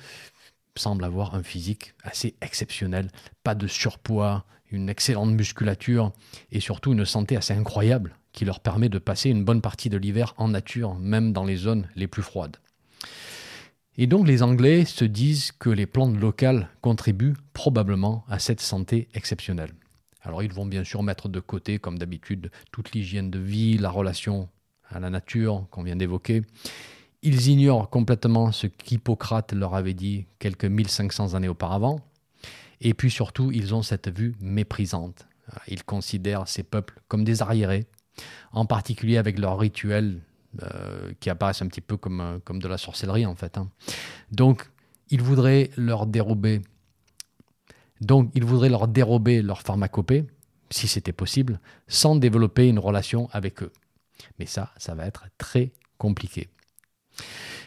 semblent 0.75 1.03
avoir 1.03 1.35
un 1.35 1.43
physique 1.43 1.93
assez 2.03 2.35
exceptionnel. 2.41 3.12
Pas 3.43 3.53
de 3.53 3.67
surpoids, 3.67 4.45
une 4.71 4.89
excellente 4.89 5.31
musculature 5.31 6.12
et 6.51 6.59
surtout 6.59 6.93
une 6.93 7.05
santé 7.05 7.38
assez 7.38 7.53
incroyable 7.53 8.15
qui 8.31 8.45
leur 8.45 8.59
permet 8.59 8.89
de 8.89 9.00
passer 9.00 9.29
une 9.29 9.43
bonne 9.43 9.62
partie 9.62 9.89
de 9.89 9.97
l'hiver 9.97 10.33
en 10.38 10.50
nature, 10.50 10.95
même 10.95 11.33
dans 11.33 11.45
les 11.45 11.55
zones 11.55 11.88
les 11.95 12.07
plus 12.07 12.21
froides. 12.21 12.57
Et 13.99 14.05
donc 14.05 14.27
les 14.27 14.43
Anglais 14.43 14.85
se 14.85 15.05
disent 15.05 15.51
que 15.51 15.69
les 15.69 15.87
plantes 15.87 16.19
locales 16.19 16.69
contribuent 16.81 17.35
probablement 17.53 18.23
à 18.29 18.37
cette 18.37 18.61
santé 18.61 19.07
exceptionnelle. 19.13 19.73
Alors 20.21 20.43
ils 20.43 20.53
vont 20.53 20.65
bien 20.65 20.83
sûr 20.83 21.01
mettre 21.01 21.29
de 21.29 21.39
côté, 21.39 21.79
comme 21.79 21.97
d'habitude, 21.97 22.51
toute 22.71 22.91
l'hygiène 22.91 23.31
de 23.31 23.39
vie, 23.39 23.77
la 23.77 23.89
relation 23.89 24.49
à 24.89 24.99
la 24.99 25.09
nature 25.09 25.65
qu'on 25.71 25.83
vient 25.83 25.95
d'évoquer. 25.95 26.43
Ils 27.23 27.47
ignorent 27.47 27.89
complètement 27.89 28.51
ce 28.51 28.67
qu'Hippocrate 28.67 29.53
leur 29.53 29.73
avait 29.73 29.95
dit 29.95 30.27
quelques 30.37 30.65
1500 30.65 31.33
années 31.33 31.47
auparavant. 31.47 31.99
Et 32.81 32.93
puis 32.93 33.09
surtout, 33.09 33.51
ils 33.51 33.73
ont 33.73 33.81
cette 33.81 34.15
vue 34.15 34.35
méprisante. 34.39 35.27
Ils 35.67 35.83
considèrent 35.83 36.47
ces 36.47 36.63
peuples 36.63 37.01
comme 37.07 37.23
des 37.23 37.41
arriérés, 37.41 37.87
en 38.51 38.65
particulier 38.65 39.17
avec 39.17 39.39
leurs 39.39 39.57
rituels 39.57 40.21
euh, 40.63 41.11
qui 41.19 41.29
apparaissent 41.29 41.61
un 41.61 41.67
petit 41.67 41.81
peu 41.81 41.97
comme, 41.97 42.21
euh, 42.21 42.39
comme 42.43 42.59
de 42.59 42.67
la 42.67 42.77
sorcellerie 42.77 43.25
en 43.25 43.35
fait. 43.35 43.57
Hein. 43.57 43.69
Donc, 44.31 44.69
il 45.09 45.21
voudrait 45.21 45.69
leur 45.77 46.07
dérober. 46.07 46.61
Donc, 48.01 48.31
il 48.33 48.43
voudrait 48.43 48.69
leur 48.69 48.87
dérober 48.87 49.41
leur 49.41 49.61
pharmacopée, 49.61 50.25
si 50.69 50.87
c'était 50.87 51.11
possible, 51.11 51.59
sans 51.87 52.15
développer 52.15 52.67
une 52.67 52.79
relation 52.79 53.29
avec 53.31 53.61
eux. 53.61 53.71
Mais 54.39 54.45
ça, 54.45 54.71
ça 54.77 54.95
va 54.95 55.05
être 55.05 55.25
très 55.37 55.71
compliqué. 55.97 56.49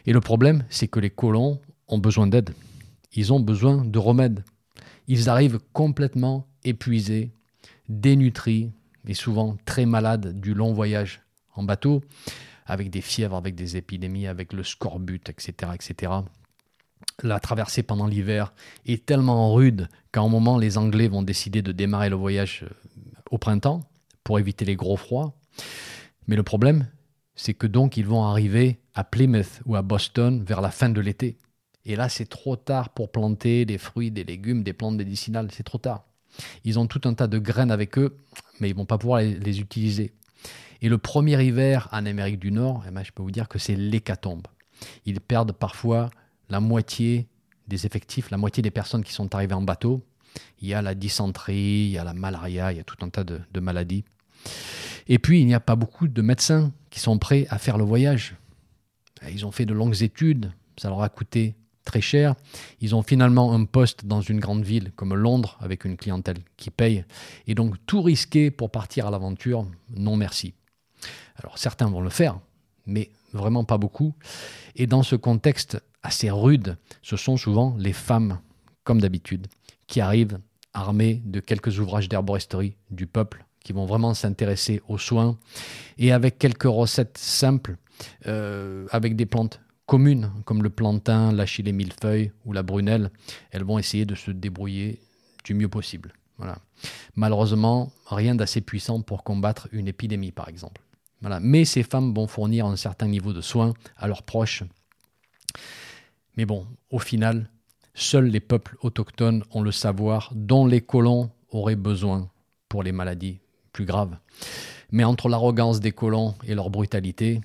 Et 0.06 0.12
le 0.12 0.20
problème, 0.20 0.64
c'est 0.70 0.88
que 0.88 1.00
les 1.00 1.10
colons 1.10 1.60
ont 1.88 1.99
besoin 1.99 2.26
d'aide. 2.26 2.50
Ils 3.12 3.32
ont 3.32 3.40
besoin 3.40 3.84
de 3.84 3.99
remèdes. 3.99 4.44
Ils 5.06 5.28
arrivent 5.28 5.60
complètement 5.72 6.46
épuisés, 6.64 7.30
dénutris 7.88 8.70
et 9.06 9.14
souvent 9.14 9.56
très 9.64 9.87
malades 9.87 10.40
du 10.40 10.54
long 10.54 10.72
voyage 10.72 11.22
en 11.54 11.62
bateau 11.62 12.02
avec 12.71 12.91
des 12.91 13.00
fièvres, 13.00 13.37
avec 13.37 13.55
des 13.55 13.77
épidémies, 13.77 14.27
avec 14.27 14.53
le 14.53 14.62
scorbut, 14.62 15.29
etc. 15.29 15.73
etc. 15.75 16.12
La 17.23 17.41
traversée 17.41 17.83
pendant 17.83 18.07
l'hiver 18.07 18.53
est 18.87 19.05
tellement 19.05 19.53
rude 19.53 19.89
qu'à 20.12 20.21
un 20.21 20.29
moment, 20.29 20.59
les 20.59 20.79
Anglais 20.79 21.09
vont 21.09 21.23
décider 21.23 21.62
de 21.62 21.73
démarrer 21.73 22.09
le 22.09 22.17
voyage 22.17 22.65
euh, 22.65 22.71
au 23.31 23.39
printemps 23.39 23.81
pour 24.25 24.39
éviter 24.39 24.65
les 24.65 24.77
gros 24.77 24.97
froids. 24.97 25.35
Mais 26.27 26.37
le 26.37 26.43
problème, 26.43 26.89
c'est 27.35 27.55
que 27.55 27.67
donc 27.67 27.97
ils 27.97 28.07
vont 28.07 28.25
arriver 28.25 28.81
à 28.95 29.05
Plymouth 29.05 29.61
ou 29.67 29.77
à 29.77 29.83
Boston 29.83 30.43
vers 30.43 30.61
la 30.61 30.71
fin 30.71 30.89
de 30.89 31.00
l'été. 31.00 31.39
Et 31.85 31.97
là, 31.97 32.09
c'est 32.09 32.29
trop 32.29 32.57
tard 32.57 32.91
pour 32.91 33.11
planter 33.11 33.65
des 33.65 33.79
fruits, 33.79 34.11
des 34.11 34.25
légumes, 34.25 34.62
des 34.62 34.73
plantes 34.73 34.97
médicinales. 34.97 35.49
C'est 35.50 35.65
trop 35.65 35.79
tard. 35.79 36.05
Ils 36.65 36.79
ont 36.79 36.87
tout 36.87 37.00
un 37.05 37.15
tas 37.15 37.27
de 37.27 37.39
graines 37.39 37.71
avec 37.71 37.99
eux, 37.99 38.19
mais 38.61 38.69
ils 38.69 38.77
vont 38.77 38.85
pas 38.85 38.99
pouvoir 38.99 39.21
les, 39.23 39.61
utiliser. 39.61 40.12
Et 40.82 40.88
le 40.88 40.99
premier 40.99 41.42
hiver 41.44 41.88
en 41.92 42.06
Amérique 42.06 42.38
du 42.38 42.52
Nord, 42.52 42.84
eh 42.88 42.90
ben, 42.90 43.02
je 43.02 43.12
peux 43.12 43.22
vous 43.22 43.30
dire 43.30 43.49
que 43.49 43.58
c'est 43.58 43.76
l'hécatombe. 43.76 44.46
Ils 45.04 45.20
perdent 45.20 45.52
parfois 45.52 46.10
la 46.49 46.60
moitié 46.60 47.28
des 47.68 47.87
effectifs, 47.87 48.30
la 48.30 48.38
moitié 48.38 48.62
des 48.62 48.70
personnes 48.70 49.04
qui 49.04 49.12
sont 49.12 49.34
arrivées 49.34 49.54
en 49.54 49.62
bateau. 49.62 50.02
Il 50.60 50.68
y 50.68 50.75
a 50.75 50.82
la 50.82 50.94
dysenterie, 50.94 51.87
il 51.87 51.90
y 51.90 51.99
a 51.99 52.04
la 52.04 52.14
malaria, 52.14 52.72
il 52.72 52.78
y 52.78 52.80
a 52.80 52.84
tout 52.84 52.96
un 53.04 53.08
tas 53.10 53.25
de, 53.25 53.40
de 53.52 53.60
maladies. 53.60 54.04
Et 55.06 55.18
puis, 55.18 55.40
il 55.40 55.46
n'y 55.46 55.54
a 55.54 55.60
pas 55.60 55.76
beaucoup 55.76 56.08
de 56.08 56.22
médecins 56.22 56.72
qui 56.88 57.00
sont 57.00 57.18
prêts 57.18 57.46
à 57.50 57.58
faire 57.58 57.78
le 57.78 57.84
voyage. 57.84 58.37
Ils 59.30 59.44
ont 59.44 59.50
fait 59.50 59.66
de 59.66 59.75
longues 59.75 60.02
études, 60.02 60.52
ça 60.76 60.88
leur 60.88 61.02
a 61.02 61.08
coûté 61.08 61.56
très 61.84 62.00
cher. 62.00 62.34
Ils 62.80 62.94
ont 62.94 63.02
finalement 63.02 63.52
un 63.52 63.64
poste 63.64 64.06
dans 64.06 64.20
une 64.20 64.40
grande 64.40 64.64
ville 64.64 64.92
comme 64.96 65.14
Londres 65.14 65.58
avec 65.60 65.84
une 65.84 65.96
clientèle 65.96 66.38
qui 66.56 66.70
paye. 66.70 67.04
Et 67.46 67.54
donc 67.54 67.75
tout 67.87 68.02
risquer 68.02 68.50
pour 68.50 68.70
partir 68.70 69.06
à 69.06 69.10
l'aventure, 69.10 69.66
non 69.94 70.16
merci. 70.16 70.54
Alors 71.37 71.59
certains 71.59 71.88
vont 71.88 72.00
le 72.00 72.11
faire, 72.11 72.38
mais 72.87 73.11
vraiment 73.33 73.64
pas 73.64 73.78
beaucoup. 73.78 74.14
Et 74.76 74.87
dans 74.87 75.02
ce 75.02 75.16
contexte 75.16 75.83
assez 76.02 76.30
rude, 76.30 76.76
ce 77.02 77.16
sont 77.16 77.37
souvent 77.37 77.75
les 77.78 77.92
femmes, 77.92 78.40
comme 78.85 79.00
d'habitude, 79.00 79.47
qui 79.87 80.00
arrivent 80.00 80.38
armées 80.73 81.23
de 81.25 81.40
quelques 81.40 81.78
ouvrages 81.78 82.09
d'herboristerie 82.09 82.76
du 82.90 83.07
peuple, 83.07 83.45
qui 83.64 83.73
vont 83.73 83.87
vraiment 83.87 84.14
s'intéresser 84.14 84.80
aux 84.88 84.99
soins, 84.99 85.38
et 85.99 86.12
avec 86.12 86.38
quelques 86.38 86.62
recettes 86.62 87.19
simples, 87.19 87.76
euh, 88.26 88.87
avec 88.90 89.16
des 89.16 89.26
plantes 89.26 89.61
communes, 89.87 90.30
comme 90.45 90.62
le 90.62 90.71
plantain, 90.71 91.33
l'achillée 91.33 91.73
millefeuille 91.73 92.33
ou 92.45 92.52
la 92.52 92.62
brunelle, 92.62 93.11
elles 93.50 93.64
vont 93.64 93.78
essayer 93.78 94.04
de 94.04 94.14
se 94.14 94.30
débrouiller 94.30 95.00
du 95.45 95.54
mieux 95.54 95.69
possible. 95.69 96.12
Voilà. 96.38 96.59
Malheureusement, 97.16 97.92
rien 98.07 98.35
d'assez 98.35 98.61
puissant 98.61 99.02
pour 99.02 99.25
combattre 99.25 99.69
une 99.73 99.88
épidémie, 99.88 100.33
par 100.33 100.49
exemple. 100.49 100.80
Mais 101.23 101.65
ces 101.65 101.83
femmes 101.83 102.15
vont 102.15 102.27
fournir 102.27 102.67
un 102.67 102.77
certain 102.77 103.07
niveau 103.07 103.33
de 103.33 103.41
soins 103.41 103.75
à 103.97 104.09
leurs 104.09 104.23
proches. 104.23 104.62
Mais 106.37 106.47
bon, 106.47 106.67
au 106.91 106.99
final, 106.99 107.50
seuls 107.95 108.27
les 108.27 108.41
peuples 108.41 108.77
autochtones 108.81 109.45
ont 109.50 109.62
le 109.62 109.73
savoir 109.73 110.33
dont 110.35 110.67
les 110.67 110.81
colons 110.81 111.31
auraient 111.50 111.77
besoin 111.77 112.31
pour 112.69 112.83
les 112.83 112.93
maladies 112.93 113.41
plus 113.73 113.85
graves. 113.85 114.17
Mais 114.91 115.05
entre 115.05 115.29
l'arrogance 115.29 115.81
des 115.81 115.93
colons 115.93 116.35
et 116.45 116.55
leur 116.55 116.71
brutalité, 116.71 117.41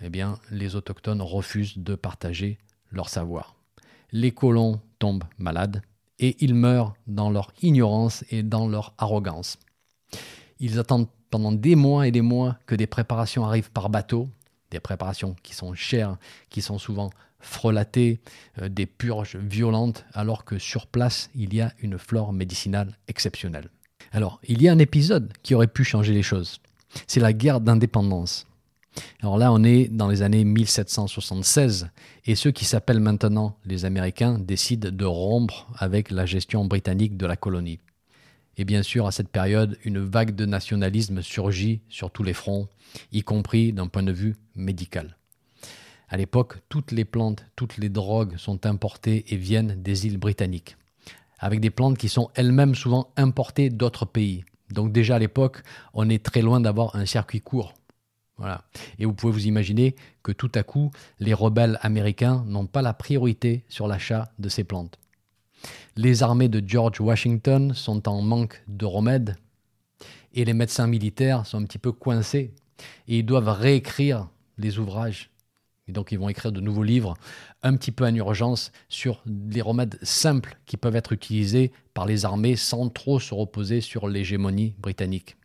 eh 0.00 0.10
bien, 0.10 0.38
les 0.50 0.76
autochtones 0.76 1.22
refusent 1.22 1.78
de 1.78 1.94
partager 1.94 2.58
leur 2.90 3.08
savoir. 3.08 3.54
Les 4.12 4.30
colons 4.30 4.80
tombent 4.98 5.24
malades 5.38 5.82
et 6.18 6.36
ils 6.40 6.54
meurent 6.54 6.94
dans 7.06 7.30
leur 7.30 7.52
ignorance 7.62 8.24
et 8.30 8.42
dans 8.42 8.68
leur 8.68 8.94
arrogance. 8.98 9.58
Ils 10.58 10.78
attendent 10.78 11.08
pendant 11.30 11.52
des 11.52 11.76
mois 11.76 12.06
et 12.06 12.10
des 12.10 12.20
mois 12.20 12.58
que 12.66 12.74
des 12.74 12.86
préparations 12.86 13.44
arrivent 13.44 13.70
par 13.70 13.90
bateau, 13.90 14.28
des 14.70 14.80
préparations 14.80 15.36
qui 15.42 15.54
sont 15.54 15.74
chères, 15.74 16.16
qui 16.50 16.62
sont 16.62 16.78
souvent 16.78 17.10
frelatées, 17.40 18.20
euh, 18.60 18.68
des 18.68 18.86
purges 18.86 19.36
violentes, 19.36 20.04
alors 20.12 20.44
que 20.44 20.58
sur 20.58 20.86
place, 20.86 21.30
il 21.34 21.54
y 21.54 21.60
a 21.60 21.72
une 21.80 21.98
flore 21.98 22.32
médicinale 22.32 22.98
exceptionnelle. 23.06 23.70
Alors, 24.12 24.40
il 24.46 24.62
y 24.62 24.68
a 24.68 24.72
un 24.72 24.78
épisode 24.78 25.32
qui 25.42 25.54
aurait 25.54 25.66
pu 25.66 25.84
changer 25.84 26.12
les 26.12 26.22
choses. 26.22 26.60
C'est 27.06 27.20
la 27.20 27.32
guerre 27.32 27.60
d'indépendance. 27.60 28.46
Alors 29.22 29.38
là, 29.38 29.52
on 29.52 29.62
est 29.62 29.88
dans 29.88 30.08
les 30.08 30.22
années 30.22 30.44
1776 30.44 31.88
et 32.24 32.34
ceux 32.34 32.50
qui 32.50 32.64
s'appellent 32.64 33.00
maintenant 33.00 33.56
les 33.64 33.84
Américains 33.84 34.38
décident 34.38 34.90
de 34.90 35.04
rompre 35.04 35.68
avec 35.76 36.10
la 36.10 36.26
gestion 36.26 36.64
britannique 36.64 37.16
de 37.16 37.26
la 37.26 37.36
colonie. 37.36 37.78
Et 38.58 38.64
bien 38.64 38.82
sûr, 38.82 39.06
à 39.06 39.12
cette 39.12 39.28
période, 39.28 39.78
une 39.84 40.00
vague 40.00 40.34
de 40.34 40.44
nationalisme 40.44 41.22
surgit 41.22 41.80
sur 41.88 42.10
tous 42.10 42.22
les 42.22 42.34
fronts, 42.34 42.68
y 43.12 43.22
compris 43.22 43.72
d'un 43.72 43.86
point 43.86 44.02
de 44.02 44.12
vue 44.12 44.36
médical. 44.54 45.16
À 46.08 46.16
l'époque, 46.16 46.56
toutes 46.68 46.92
les 46.92 47.04
plantes, 47.04 47.46
toutes 47.56 47.78
les 47.78 47.88
drogues 47.88 48.36
sont 48.36 48.66
importées 48.66 49.24
et 49.32 49.36
viennent 49.36 49.80
des 49.82 50.06
îles 50.06 50.18
britanniques, 50.18 50.76
avec 51.38 51.60
des 51.60 51.70
plantes 51.70 51.96
qui 51.96 52.08
sont 52.08 52.30
elles-mêmes 52.34 52.74
souvent 52.74 53.12
importées 53.16 53.70
d'autres 53.70 54.04
pays. 54.04 54.44
Donc 54.70 54.92
déjà 54.92 55.16
à 55.16 55.18
l'époque, 55.18 55.62
on 55.94 56.10
est 56.10 56.22
très 56.22 56.42
loin 56.42 56.60
d'avoir 56.60 56.96
un 56.96 57.06
circuit 57.06 57.40
court 57.40 57.74
voilà. 58.38 58.62
Et 58.98 59.04
vous 59.04 59.12
pouvez 59.12 59.32
vous 59.32 59.46
imaginer 59.46 59.96
que 60.22 60.32
tout 60.32 60.50
à 60.54 60.62
coup, 60.62 60.90
les 61.18 61.34
rebelles 61.34 61.78
américains 61.82 62.44
n'ont 62.46 62.66
pas 62.66 62.82
la 62.82 62.94
priorité 62.94 63.64
sur 63.68 63.88
l'achat 63.88 64.30
de 64.38 64.48
ces 64.48 64.64
plantes. 64.64 64.98
Les 65.96 66.22
armées 66.22 66.48
de 66.48 66.62
George 66.66 67.00
Washington 67.00 67.74
sont 67.74 68.08
en 68.08 68.22
manque 68.22 68.62
de 68.68 68.86
remèdes 68.86 69.36
et 70.32 70.44
les 70.44 70.54
médecins 70.54 70.86
militaires 70.86 71.46
sont 71.46 71.58
un 71.58 71.64
petit 71.64 71.78
peu 71.78 71.92
coincés 71.92 72.52
et 73.08 73.18
ils 73.18 73.26
doivent 73.26 73.48
réécrire 73.48 74.28
les 74.58 74.78
ouvrages. 74.78 75.30
Et 75.88 75.92
donc 75.92 76.12
ils 76.12 76.18
vont 76.18 76.28
écrire 76.28 76.52
de 76.52 76.60
nouveaux 76.60 76.82
livres 76.82 77.14
un 77.62 77.74
petit 77.76 77.92
peu 77.92 78.06
en 78.06 78.14
urgence 78.14 78.72
sur 78.88 79.22
les 79.26 79.62
remèdes 79.62 79.98
simples 80.02 80.58
qui 80.66 80.76
peuvent 80.76 80.96
être 80.96 81.12
utilisés 81.12 81.72
par 81.94 82.06
les 82.06 82.24
armées 82.24 82.56
sans 82.56 82.88
trop 82.90 83.18
se 83.18 83.34
reposer 83.34 83.80
sur 83.80 84.06
l'hégémonie 84.06 84.74
britannique. 84.78 85.36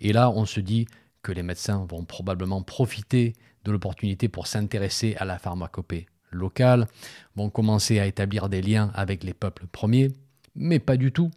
Et 0.00 0.12
là, 0.12 0.30
on 0.30 0.46
se 0.46 0.60
dit, 0.60 0.86
que 1.26 1.32
les 1.32 1.42
médecins 1.42 1.84
vont 1.90 2.04
probablement 2.04 2.62
profiter 2.62 3.34
de 3.64 3.72
l'opportunité 3.72 4.28
pour 4.28 4.46
s'intéresser 4.46 5.16
à 5.18 5.24
la 5.24 5.40
pharmacopée 5.40 6.06
locale, 6.36 6.86
vont 7.34 7.50
commencer 7.50 7.98
à 7.98 8.06
établir 8.06 8.48
des 8.48 8.62
liens 8.62 8.90
avec 8.94 9.24
les 9.24 9.34
peuples 9.34 9.66
premiers, 9.66 10.12
mais 10.54 10.78
pas 10.78 10.96
du 10.96 11.12
tout. 11.12 11.30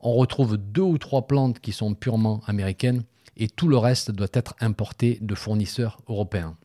On 0.00 0.14
retrouve 0.14 0.56
deux 0.56 0.82
ou 0.82 0.98
trois 0.98 1.26
plantes 1.26 1.60
qui 1.60 1.72
sont 1.72 1.94
purement 1.94 2.40
américaines 2.46 3.04
et 3.36 3.48
tout 3.48 3.68
le 3.68 3.76
reste 3.76 4.10
doit 4.10 4.28
être 4.32 4.54
importé 4.60 5.18
de 5.20 5.34
fournisseurs 5.34 6.00
européens. 6.08 6.56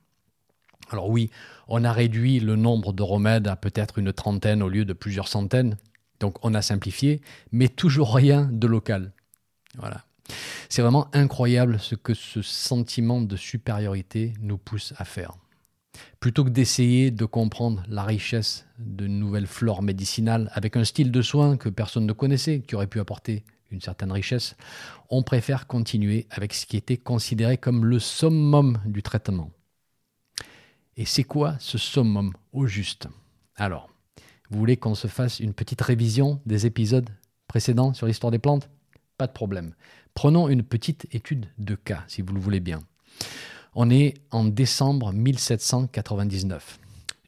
Alors 0.89 1.09
oui, 1.09 1.29
on 1.67 1.83
a 1.83 1.91
réduit 1.91 2.39
le 2.39 2.55
nombre 2.55 2.93
de 2.93 3.03
remèdes 3.03 3.47
à 3.47 3.55
peut-être 3.55 3.97
une 3.97 4.11
trentaine 4.11 4.61
au 4.61 4.69
lieu 4.69 4.85
de 4.85 4.93
plusieurs 4.93 5.27
centaines, 5.27 5.77
donc 6.19 6.37
on 6.43 6.53
a 6.53 6.61
simplifié, 6.61 7.21
mais 7.51 7.69
toujours 7.69 8.13
rien 8.13 8.49
de 8.51 8.67
local. 8.67 9.13
Voilà. 9.77 10.05
C'est 10.69 10.81
vraiment 10.81 11.07
incroyable 11.13 11.79
ce 11.79 11.95
que 11.95 12.13
ce 12.13 12.41
sentiment 12.41 13.21
de 13.21 13.35
supériorité 13.35 14.33
nous 14.41 14.57
pousse 14.57 14.93
à 14.97 15.05
faire. 15.05 15.33
Plutôt 16.19 16.43
que 16.43 16.49
d'essayer 16.49 17.11
de 17.11 17.25
comprendre 17.25 17.83
la 17.87 18.03
richesse 18.03 18.65
de 18.79 19.07
nouvelles 19.07 19.47
flores 19.47 19.81
médicinales 19.81 20.49
avec 20.53 20.77
un 20.77 20.83
style 20.83 21.11
de 21.11 21.21
soin 21.21 21.57
que 21.57 21.69
personne 21.69 22.05
ne 22.05 22.13
connaissait, 22.13 22.61
qui 22.61 22.75
aurait 22.75 22.87
pu 22.87 22.99
apporter 22.99 23.43
une 23.71 23.81
certaine 23.81 24.11
richesse, 24.11 24.55
on 25.09 25.23
préfère 25.23 25.67
continuer 25.67 26.27
avec 26.29 26.53
ce 26.53 26.65
qui 26.65 26.77
était 26.77 26.97
considéré 26.97 27.57
comme 27.57 27.85
le 27.85 27.99
summum 27.99 28.79
du 28.85 29.01
traitement. 29.01 29.51
Et 30.97 31.05
c'est 31.05 31.23
quoi 31.23 31.55
ce 31.59 31.77
summum 31.77 32.33
au 32.53 32.67
juste? 32.67 33.07
Alors, 33.55 33.89
vous 34.49 34.59
voulez 34.59 34.77
qu'on 34.77 34.95
se 34.95 35.07
fasse 35.07 35.39
une 35.39 35.53
petite 35.53 35.81
révision 35.81 36.41
des 36.45 36.65
épisodes 36.65 37.09
précédents 37.47 37.93
sur 37.93 38.07
l'histoire 38.07 38.31
des 38.31 38.39
plantes? 38.39 38.69
Pas 39.17 39.27
de 39.27 39.31
problème. 39.31 39.73
Prenons 40.13 40.49
une 40.49 40.63
petite 40.63 41.07
étude 41.13 41.47
de 41.57 41.75
cas, 41.75 42.03
si 42.07 42.21
vous 42.21 42.33
le 42.33 42.39
voulez 42.39 42.59
bien. 42.59 42.81
On 43.73 43.89
est 43.89 44.15
en 44.31 44.43
décembre 44.43 45.13
1799. 45.13 46.77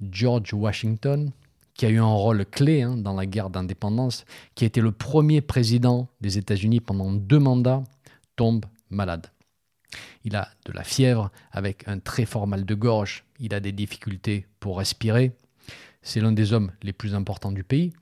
George 0.02 0.54
Washington, 0.54 1.32
qui 1.74 1.86
a 1.86 1.90
eu 1.90 2.00
un 2.00 2.06
rôle 2.06 2.46
clé 2.46 2.82
hein, 2.82 2.98
dans 2.98 3.14
la 3.14 3.26
guerre 3.26 3.50
d'indépendance, 3.50 4.26
qui 4.54 4.66
a 4.66 4.68
été 4.68 4.82
le 4.82 4.92
premier 4.92 5.40
président 5.40 6.10
des 6.20 6.38
États-Unis 6.38 6.82
pendant 6.82 7.14
deux 7.14 7.40
mandats, 7.40 7.86
tombe 8.36 8.66
malade. 8.90 9.28
Il 10.26 10.36
a 10.36 10.50
de 10.66 10.74
la 10.74 10.84
fièvre 10.84 11.32
avec 11.54 11.88
un 11.88 12.00
très 12.00 12.26
fort 12.26 12.46
mal 12.46 12.66
de 12.66 12.76
gorge, 12.76 13.24
il 13.40 13.54
a 13.54 13.62
des 13.62 13.72
difficultés 13.72 14.46
pour 14.60 14.80
respirer. 14.80 15.32
C'est 16.02 16.20
l'un 16.20 16.34
des 16.34 16.52
hommes 16.52 16.74
les 16.82 16.92
plus 16.92 17.16
importants 17.16 17.54
du 17.54 17.64
pays. 17.64 17.94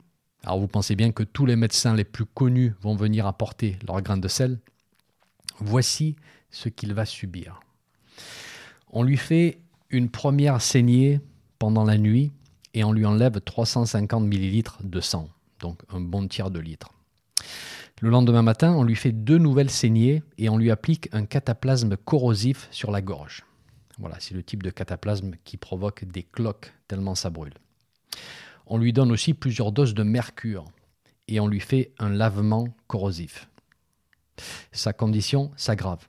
Alors 0.42 0.58
vous 0.58 0.66
pensez 0.66 0.96
bien 0.96 1.12
que 1.12 1.22
tous 1.22 1.46
les 1.46 1.54
médecins 1.54 1.94
les 1.94 2.02
plus 2.02 2.26
connus 2.26 2.74
vont 2.80 2.96
venir 2.96 3.24
apporter 3.28 3.78
leur 3.86 4.02
grain 4.02 4.16
de 4.16 4.26
sel. 4.26 4.58
Voici 5.60 6.16
ce 6.50 6.68
qu'il 6.68 6.92
va 6.92 7.06
subir. 7.06 7.60
On 8.92 9.02
lui 9.02 9.16
fait 9.16 9.58
une 9.88 10.10
première 10.10 10.60
saignée 10.60 11.20
pendant 11.58 11.84
la 11.84 11.96
nuit 11.96 12.30
et 12.74 12.84
on 12.84 12.92
lui 12.92 13.06
enlève 13.06 13.40
350 13.40 14.24
millilitres 14.24 14.78
de 14.82 15.00
sang, 15.00 15.28
donc 15.60 15.80
un 15.88 16.00
bon 16.00 16.28
tiers 16.28 16.50
de 16.50 16.60
litre. 16.60 16.92
Le 18.02 18.10
lendemain 18.10 18.42
matin, 18.42 18.72
on 18.72 18.82
lui 18.82 18.96
fait 18.96 19.12
deux 19.12 19.38
nouvelles 19.38 19.70
saignées 19.70 20.22
et 20.36 20.50
on 20.50 20.58
lui 20.58 20.70
applique 20.70 21.08
un 21.12 21.24
cataplasme 21.24 21.96
corrosif 21.96 22.68
sur 22.70 22.90
la 22.90 23.00
gorge. 23.00 23.44
Voilà, 23.98 24.16
c'est 24.20 24.34
le 24.34 24.42
type 24.42 24.62
de 24.62 24.70
cataplasme 24.70 25.32
qui 25.44 25.56
provoque 25.56 26.04
des 26.04 26.22
cloques 26.22 26.72
tellement 26.86 27.14
ça 27.14 27.30
brûle. 27.30 27.54
On 28.66 28.76
lui 28.76 28.92
donne 28.92 29.10
aussi 29.10 29.32
plusieurs 29.32 29.72
doses 29.72 29.94
de 29.94 30.02
mercure 30.02 30.66
et 31.28 31.40
on 31.40 31.46
lui 31.46 31.60
fait 31.60 31.92
un 31.98 32.10
lavement 32.10 32.68
corrosif. 32.88 33.48
Sa 34.72 34.92
condition 34.92 35.50
s'aggrave. 35.56 36.08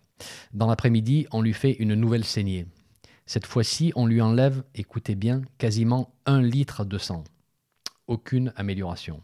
Dans 0.54 0.68
l'après-midi, 0.68 1.28
on 1.32 1.42
lui 1.42 1.54
fait 1.54 1.74
une 1.74 1.96
nouvelle 1.96 2.26
saignée. 2.26 2.68
Cette 3.26 3.46
fois-ci, 3.46 3.92
on 3.96 4.06
lui 4.06 4.22
enlève, 4.22 4.64
écoutez 4.76 5.16
bien, 5.16 5.42
quasiment 5.58 6.14
un 6.26 6.42
litre 6.42 6.86
de 6.86 6.98
sang. 6.98 7.24
Aucune 8.08 8.54
amélioration. 8.56 9.22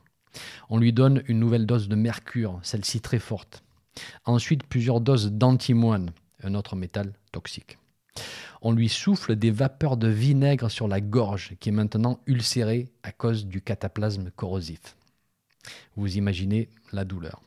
On 0.69 0.77
lui 0.77 0.93
donne 0.93 1.23
une 1.27 1.39
nouvelle 1.39 1.65
dose 1.65 1.89
de 1.89 1.95
mercure, 1.95 2.59
celle-ci 2.63 3.01
très 3.01 3.19
forte. 3.19 3.63
Ensuite, 4.25 4.65
plusieurs 4.65 5.01
doses 5.01 5.31
d'antimoine, 5.31 6.11
un 6.43 6.55
autre 6.55 6.75
métal 6.75 7.13
toxique. 7.31 7.77
On 8.61 8.71
lui 8.71 8.89
souffle 8.89 9.35
des 9.35 9.51
vapeurs 9.51 9.97
de 9.97 10.07
vinaigre 10.07 10.69
sur 10.69 10.87
la 10.87 11.01
gorge, 11.01 11.55
qui 11.59 11.69
est 11.69 11.73
maintenant 11.73 12.19
ulcérée 12.25 12.89
à 13.03 13.11
cause 13.11 13.45
du 13.45 13.61
cataplasme 13.61 14.31
corrosif. 14.31 14.95
Vous 15.95 16.17
imaginez 16.17 16.69
la 16.91 17.05
douleur. 17.05 17.41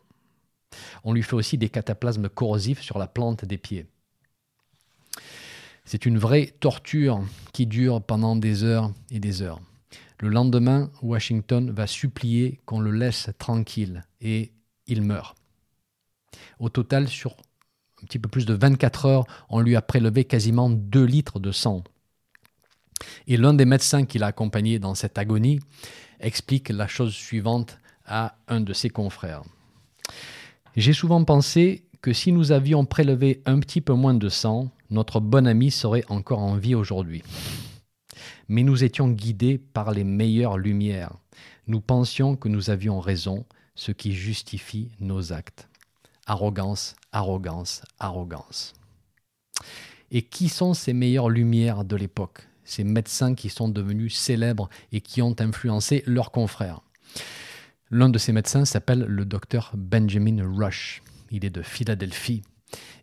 On 1.05 1.13
lui 1.13 1.23
fait 1.23 1.35
aussi 1.35 1.59
des 1.59 1.69
cataplasmes 1.69 2.29
corrosifs 2.29 2.83
sur 2.83 2.99
la 2.99 3.07
plante 3.07 3.45
des 3.45 3.59
pieds. 3.59 3.87
C'est 5.85 6.07
une 6.07 6.19
vraie 6.19 6.47
torture 6.61 7.23
qui 7.53 7.67
dure 7.67 8.03
pendant 8.03 8.37
des 8.37 8.63
heures 8.63 8.93
et 9.11 9.19
des 9.19 9.43
heures. 9.43 9.61
Le 10.21 10.29
lendemain, 10.29 10.91
Washington 11.03 11.71
va 11.71 11.89
supplier 11.89 12.61
qu'on 12.65 12.81
le 12.81 12.93
laisse 12.93 13.31
tranquille 13.39 14.05
et 14.21 14.53
il 14.87 15.03
meurt. 15.03 15.37
Au 16.61 16.69
total, 16.69 17.09
sur 17.09 17.33
un 18.03 18.07
petit 18.07 18.19
peu 18.19 18.29
plus 18.29 18.47
de 18.47 18.55
24 18.55 19.07
heures, 19.07 19.25
on 19.49 19.61
lui 19.61 19.75
a 19.75 19.83
prélevé 19.83 20.25
quasiment 20.25 20.71
2 20.71 21.05
litres 21.05 21.41
de 21.41 21.51
sang. 21.51 21.83
Et 23.27 23.37
l'un 23.37 23.55
des 23.55 23.65
médecins 23.65 24.05
qui 24.05 24.19
l'a 24.19 24.29
accompagné 24.29 24.79
dans 24.79 24.95
cette 24.95 25.19
agonie 25.19 25.59
explique 26.21 26.69
la 26.69 26.87
chose 26.87 27.13
suivante 27.13 27.79
à 28.05 28.37
un 28.49 28.61
de 28.61 28.73
ses 28.73 28.91
confrères. 28.91 29.43
J'ai 30.75 30.95
souvent 30.95 31.23
pensé 31.23 31.85
que 32.01 32.15
si 32.15 32.33
nous 32.33 32.51
avions 32.51 32.87
prélevé 32.87 33.43
un 33.45 33.61
petit 33.61 33.83
peu 33.83 33.93
moins 33.93 34.15
de 34.15 34.29
sang, 34.31 34.71
notre 34.89 35.21
bon 35.21 35.47
ami 35.47 35.71
serait 35.71 36.05
encore 36.09 36.39
en 36.39 36.57
vie 36.57 36.75
aujourd'hui. 36.75 37.23
Mais 38.49 38.63
nous 38.63 38.83
étions 38.83 39.09
guidés 39.09 39.59
par 39.59 39.93
les 39.93 40.05
meilleures 40.05 40.57
lumières. 40.57 41.13
Nous 41.67 41.81
pensions 41.81 42.37
que 42.37 42.49
nous 42.49 42.71
avions 42.71 43.01
raison, 43.01 43.45
ce 43.75 43.93
qui 43.93 44.13
justifie 44.13 44.91
nos 44.99 45.33
actes. 45.33 45.69
Arrogance, 46.27 46.97
arrogance, 47.13 47.83
arrogance. 47.99 48.73
Et 50.11 50.23
qui 50.23 50.49
sont 50.49 50.73
ces 50.73 50.95
meilleures 50.95 51.31
lumières 51.31 51.85
de 51.85 51.97
l'époque? 51.97 52.49
Ces 52.65 52.85
médecins 52.85 53.35
qui 53.35 53.51
sont 53.51 53.69
devenus 53.69 54.17
célèbres 54.17 54.71
et 54.91 55.03
qui 55.03 55.21
ont 55.21 55.37
influencé 55.39 56.03
leurs 56.07 56.31
confrères. 56.31 56.81
L'un 57.95 58.09
de 58.09 58.17
ces 58.17 58.33
médecins 58.33 58.65
s'appelle 58.65 59.01
le 59.01 59.27
docteur 59.27 59.71
Benjamin 59.77 60.43
Rush. 60.43 61.03
Il 61.31 61.45
est 61.45 61.51
de 61.51 61.61
Philadelphie 61.61 62.43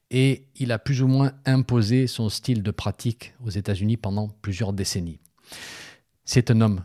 et 0.09 0.47
il 0.55 0.71
a 0.71 0.79
plus 0.79 1.03
ou 1.03 1.07
moins 1.07 1.33
imposé 1.45 2.07
son 2.07 2.27
style 2.27 2.63
de 2.63 2.71
pratique 2.71 3.35
aux 3.45 3.51
États-Unis 3.51 3.97
pendant 3.97 4.29
plusieurs 4.41 4.73
décennies. 4.73 5.19
C'est 6.25 6.49
un 6.49 6.59
homme 6.59 6.83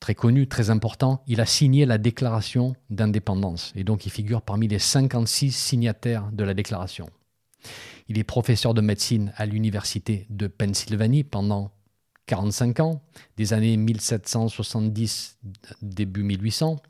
très 0.00 0.16
connu, 0.16 0.48
très 0.48 0.70
important, 0.70 1.22
il 1.28 1.40
a 1.40 1.46
signé 1.46 1.86
la 1.86 1.96
déclaration 1.96 2.74
d'indépendance 2.90 3.72
et 3.76 3.84
donc 3.84 4.04
il 4.04 4.10
figure 4.10 4.42
parmi 4.42 4.66
les 4.66 4.80
56 4.80 5.52
signataires 5.52 6.32
de 6.32 6.42
la 6.42 6.54
déclaration. 6.54 7.08
Il 8.08 8.18
est 8.18 8.24
professeur 8.24 8.74
de 8.74 8.80
médecine 8.80 9.32
à 9.36 9.46
l'université 9.46 10.26
de 10.28 10.48
Pennsylvanie 10.48 11.22
pendant 11.22 11.70
45 12.26 12.80
ans, 12.80 13.00
des 13.36 13.52
années 13.52 13.76
1770 13.76 15.38
début 15.82 16.24
1800. 16.24 16.82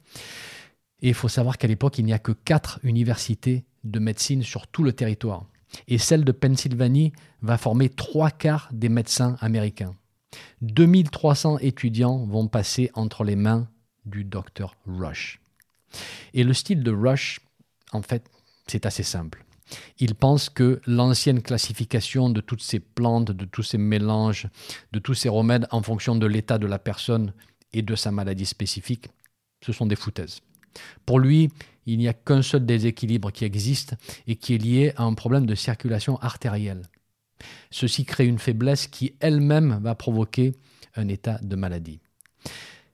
Et 1.04 1.08
il 1.08 1.14
faut 1.14 1.28
savoir 1.28 1.58
qu'à 1.58 1.68
l'époque, 1.68 1.98
il 1.98 2.06
n'y 2.06 2.14
a 2.14 2.18
que 2.18 2.32
quatre 2.32 2.80
universités 2.82 3.66
de 3.84 3.98
médecine 3.98 4.42
sur 4.42 4.66
tout 4.66 4.82
le 4.82 4.94
territoire. 4.94 5.44
Et 5.86 5.98
celle 5.98 6.24
de 6.24 6.32
Pennsylvanie 6.32 7.12
va 7.42 7.58
former 7.58 7.90
trois 7.90 8.30
quarts 8.30 8.70
des 8.72 8.88
médecins 8.88 9.36
américains. 9.40 9.94
2300 10.62 11.58
étudiants 11.58 12.24
vont 12.24 12.48
passer 12.48 12.90
entre 12.94 13.22
les 13.22 13.36
mains 13.36 13.68
du 14.06 14.24
docteur 14.24 14.76
Rush. 14.86 15.42
Et 16.32 16.42
le 16.42 16.54
style 16.54 16.82
de 16.82 16.90
Rush, 16.90 17.38
en 17.92 18.00
fait, 18.00 18.30
c'est 18.66 18.86
assez 18.86 19.02
simple. 19.02 19.44
Il 19.98 20.14
pense 20.14 20.48
que 20.48 20.80
l'ancienne 20.86 21.42
classification 21.42 22.30
de 22.30 22.40
toutes 22.40 22.62
ces 22.62 22.80
plantes, 22.80 23.30
de 23.30 23.44
tous 23.44 23.62
ces 23.62 23.78
mélanges, 23.78 24.48
de 24.92 25.00
tous 25.00 25.14
ces 25.14 25.28
remèdes 25.28 25.66
en 25.70 25.82
fonction 25.82 26.16
de 26.16 26.26
l'état 26.26 26.56
de 26.56 26.66
la 26.66 26.78
personne 26.78 27.34
et 27.74 27.82
de 27.82 27.94
sa 27.94 28.10
maladie 28.10 28.46
spécifique, 28.46 29.08
ce 29.62 29.72
sont 29.72 29.84
des 29.84 29.96
foutaises. 29.96 30.40
Pour 31.06 31.18
lui, 31.18 31.50
il 31.86 31.98
n'y 31.98 32.08
a 32.08 32.14
qu'un 32.14 32.42
seul 32.42 32.64
déséquilibre 32.64 33.30
qui 33.30 33.44
existe 33.44 33.94
et 34.26 34.36
qui 34.36 34.54
est 34.54 34.58
lié 34.58 34.92
à 34.96 35.04
un 35.04 35.14
problème 35.14 35.46
de 35.46 35.54
circulation 35.54 36.16
artérielle. 36.18 36.82
Ceci 37.70 38.04
crée 38.04 38.26
une 38.26 38.38
faiblesse 38.38 38.86
qui 38.86 39.14
elle-même 39.20 39.80
va 39.82 39.94
provoquer 39.94 40.54
un 40.96 41.08
état 41.08 41.38
de 41.42 41.56
maladie. 41.56 42.00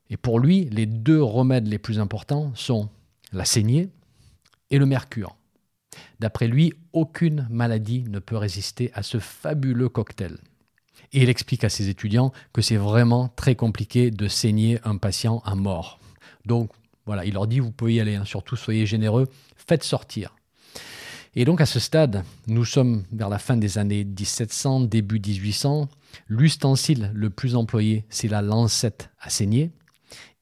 Et 0.08 0.16
pour 0.16 0.40
lui, 0.40 0.64
les 0.70 0.86
deux 0.86 1.22
remèdes 1.22 1.68
les 1.68 1.78
plus 1.78 2.00
importants 2.00 2.52
sont 2.54 2.88
la 3.32 3.44
saignée 3.44 3.90
et 4.70 4.78
le 4.78 4.86
mercure. 4.86 5.36
D'après 6.18 6.48
lui, 6.48 6.72
aucune 6.92 7.46
maladie 7.50 8.04
ne 8.08 8.18
peut 8.18 8.36
résister 8.36 8.90
à 8.94 9.02
ce 9.02 9.18
fabuleux 9.18 9.88
cocktail. 9.88 10.38
Et 11.12 11.22
il 11.22 11.28
explique 11.28 11.64
à 11.64 11.68
ses 11.68 11.88
étudiants 11.88 12.32
que 12.52 12.62
c'est 12.62 12.76
vraiment 12.76 13.28
très 13.28 13.56
compliqué 13.56 14.10
de 14.10 14.28
saigner 14.28 14.78
un 14.84 14.96
patient 14.96 15.42
à 15.44 15.54
mort. 15.54 15.98
Donc 16.46 16.70
voilà, 17.06 17.24
il 17.24 17.34
leur 17.34 17.46
dit 17.46 17.60
vous 17.60 17.72
pouvez 17.72 17.94
y 17.94 18.00
aller, 18.00 18.16
hein. 18.16 18.24
surtout 18.24 18.56
soyez 18.56 18.86
généreux, 18.86 19.28
faites 19.56 19.84
sortir. 19.84 20.34
Et 21.36 21.44
donc 21.44 21.60
à 21.60 21.66
ce 21.66 21.78
stade, 21.78 22.24
nous 22.48 22.64
sommes 22.64 23.04
vers 23.12 23.28
la 23.28 23.38
fin 23.38 23.56
des 23.56 23.78
années 23.78 24.04
1700, 24.04 24.80
début 24.80 25.20
1800. 25.20 25.88
L'ustensile 26.26 27.12
le 27.14 27.30
plus 27.30 27.54
employé, 27.54 28.04
c'est 28.08 28.26
la 28.26 28.42
lancette 28.42 29.10
à 29.20 29.30
saigner. 29.30 29.70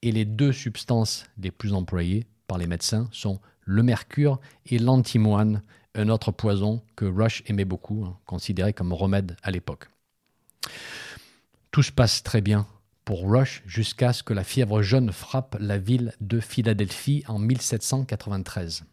Et 0.00 0.12
les 0.12 0.24
deux 0.24 0.52
substances 0.52 1.26
les 1.36 1.50
plus 1.50 1.74
employées 1.74 2.26
par 2.46 2.56
les 2.56 2.66
médecins 2.66 3.08
sont 3.12 3.40
le 3.64 3.82
mercure 3.82 4.40
et 4.64 4.78
l'antimoine, 4.78 5.62
un 5.94 6.08
autre 6.08 6.32
poison 6.32 6.82
que 6.96 7.04
Rush 7.04 7.42
aimait 7.46 7.66
beaucoup, 7.66 8.04
hein, 8.06 8.16
considéré 8.24 8.72
comme 8.72 8.94
remède 8.94 9.36
à 9.42 9.50
l'époque. 9.50 9.88
Tout 11.70 11.82
se 11.82 11.92
passe 11.92 12.22
très 12.22 12.40
bien 12.40 12.66
pour 13.08 13.22
Rush 13.22 13.62
jusqu'à 13.64 14.12
ce 14.12 14.22
que 14.22 14.34
la 14.34 14.44
fièvre 14.44 14.82
jaune 14.82 15.12
frappe 15.12 15.56
la 15.60 15.78
ville 15.78 16.12
de 16.20 16.40
Philadelphie 16.40 17.24
en 17.26 17.38
1793. 17.38 18.84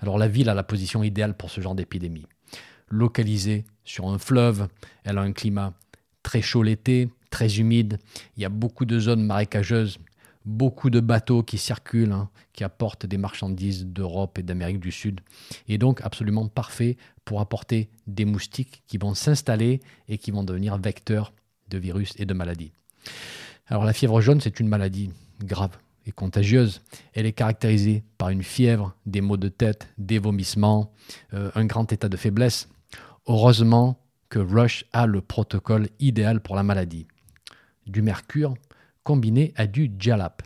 Alors 0.00 0.18
la 0.18 0.26
ville 0.26 0.48
a 0.48 0.54
la 0.54 0.64
position 0.64 1.04
idéale 1.04 1.36
pour 1.36 1.48
ce 1.48 1.60
genre 1.60 1.76
d'épidémie. 1.76 2.26
Localisée 2.88 3.66
sur 3.84 4.08
un 4.08 4.18
fleuve, 4.18 4.66
elle 5.04 5.16
a 5.16 5.20
un 5.20 5.30
climat 5.30 5.74
très 6.24 6.42
chaud 6.42 6.64
l'été, 6.64 7.08
très 7.30 7.60
humide, 7.60 8.00
il 8.36 8.42
y 8.42 8.44
a 8.44 8.48
beaucoup 8.48 8.84
de 8.84 8.98
zones 8.98 9.22
marécageuses, 9.22 9.98
beaucoup 10.44 10.90
de 10.90 10.98
bateaux 10.98 11.44
qui 11.44 11.56
circulent, 11.56 12.10
hein, 12.10 12.30
qui 12.52 12.64
apportent 12.64 13.06
des 13.06 13.16
marchandises 13.16 13.86
d'Europe 13.86 14.40
et 14.40 14.42
d'Amérique 14.42 14.80
du 14.80 14.90
Sud, 14.90 15.20
et 15.68 15.78
donc 15.78 16.00
absolument 16.00 16.48
parfait 16.48 16.96
pour 17.24 17.40
apporter 17.40 17.90
des 18.08 18.24
moustiques 18.24 18.82
qui 18.88 18.98
vont 18.98 19.14
s'installer 19.14 19.78
et 20.08 20.18
qui 20.18 20.32
vont 20.32 20.42
devenir 20.42 20.78
vecteurs 20.78 21.32
de 21.68 21.78
virus 21.78 22.12
et 22.16 22.26
de 22.26 22.34
maladies. 22.34 22.72
Alors 23.66 23.84
la 23.84 23.92
fièvre 23.92 24.20
jaune, 24.20 24.40
c'est 24.40 24.60
une 24.60 24.68
maladie 24.68 25.10
grave, 25.44 25.76
et 26.06 26.12
contagieuse. 26.12 26.82
Elle 27.14 27.26
est 27.26 27.32
caractérisée 27.32 28.04
par 28.18 28.30
une 28.30 28.42
fièvre, 28.42 28.94
des 29.06 29.20
maux 29.20 29.36
de 29.36 29.48
tête, 29.48 29.88
des 29.98 30.18
vomissements, 30.18 30.92
euh, 31.34 31.50
un 31.54 31.64
grand 31.64 31.92
état 31.92 32.08
de 32.08 32.16
faiblesse. 32.16 32.68
Heureusement 33.26 34.00
que 34.28 34.38
Rush 34.38 34.84
a 34.92 35.06
le 35.06 35.20
protocole 35.20 35.88
idéal 35.98 36.40
pour 36.40 36.56
la 36.56 36.62
maladie. 36.62 37.06
Du 37.86 38.02
mercure 38.02 38.54
combiné 39.02 39.52
à 39.56 39.66
du 39.66 39.90
jalap. 39.98 40.42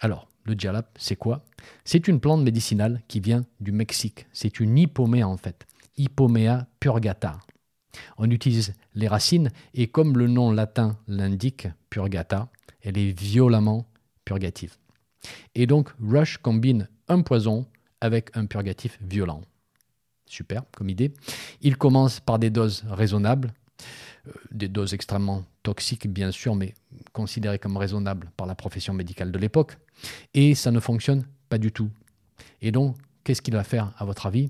Alors, 0.00 0.28
le 0.44 0.54
jalap, 0.58 0.96
c'est 0.98 1.16
quoi? 1.16 1.44
C'est 1.84 2.08
une 2.08 2.20
plante 2.20 2.42
médicinale 2.42 3.02
qui 3.08 3.20
vient 3.20 3.44
du 3.60 3.70
Mexique. 3.70 4.26
C'est 4.32 4.60
une 4.60 4.76
hypomée 4.78 5.22
en 5.22 5.36
fait. 5.36 5.66
Hypomea 5.96 6.66
purgata. 6.80 7.38
On 8.16 8.30
utilise 8.30 8.74
les 8.94 9.08
racines 9.08 9.50
et 9.74 9.86
comme 9.88 10.16
le 10.16 10.26
nom 10.26 10.50
latin 10.50 10.98
l'indique, 11.08 11.68
purgata, 11.90 12.48
elle 12.82 12.98
est 12.98 13.18
violemment 13.18 13.86
purgative. 14.24 14.76
Et 15.54 15.66
donc 15.66 15.90
Rush 16.00 16.38
combine 16.38 16.88
un 17.08 17.22
poison 17.22 17.66
avec 18.00 18.36
un 18.36 18.46
purgatif 18.46 18.98
violent. 19.02 19.42
Super 20.26 20.64
comme 20.76 20.88
idée. 20.88 21.12
Il 21.60 21.76
commence 21.76 22.20
par 22.20 22.38
des 22.38 22.50
doses 22.50 22.84
raisonnables, 22.88 23.52
euh, 24.26 24.32
des 24.50 24.68
doses 24.68 24.94
extrêmement 24.94 25.44
toxiques 25.62 26.08
bien 26.08 26.30
sûr, 26.30 26.54
mais 26.54 26.74
considérées 27.12 27.58
comme 27.58 27.76
raisonnables 27.76 28.30
par 28.36 28.46
la 28.46 28.54
profession 28.54 28.94
médicale 28.94 29.30
de 29.30 29.38
l'époque. 29.38 29.76
Et 30.34 30.54
ça 30.54 30.70
ne 30.70 30.80
fonctionne 30.80 31.26
pas 31.48 31.58
du 31.58 31.70
tout. 31.70 31.90
Et 32.60 32.72
donc, 32.72 32.96
qu'est-ce 33.24 33.42
qu'il 33.42 33.54
va 33.54 33.64
faire 33.64 33.92
à 33.98 34.04
votre 34.04 34.26
avis? 34.26 34.48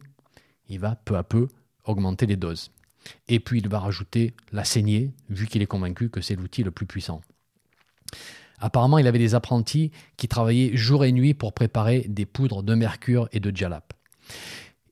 Il 0.68 0.78
va 0.78 0.94
peu 0.94 1.16
à 1.16 1.24
peu 1.24 1.48
augmenter 1.84 2.26
les 2.26 2.36
doses. 2.36 2.70
Et 3.28 3.40
puis 3.40 3.60
il 3.60 3.68
va 3.68 3.78
rajouter 3.78 4.34
la 4.52 4.64
saignée, 4.64 5.12
vu 5.28 5.46
qu'il 5.46 5.62
est 5.62 5.66
convaincu 5.66 6.10
que 6.10 6.20
c'est 6.20 6.36
l'outil 6.36 6.62
le 6.62 6.70
plus 6.70 6.86
puissant. 6.86 7.20
Apparemment, 8.58 8.98
il 8.98 9.06
avait 9.06 9.18
des 9.18 9.34
apprentis 9.34 9.90
qui 10.16 10.28
travaillaient 10.28 10.76
jour 10.76 11.04
et 11.04 11.12
nuit 11.12 11.34
pour 11.34 11.52
préparer 11.52 12.06
des 12.08 12.26
poudres 12.26 12.62
de 12.62 12.74
mercure 12.74 13.28
et 13.32 13.40
de 13.40 13.54
jalap. 13.54 13.92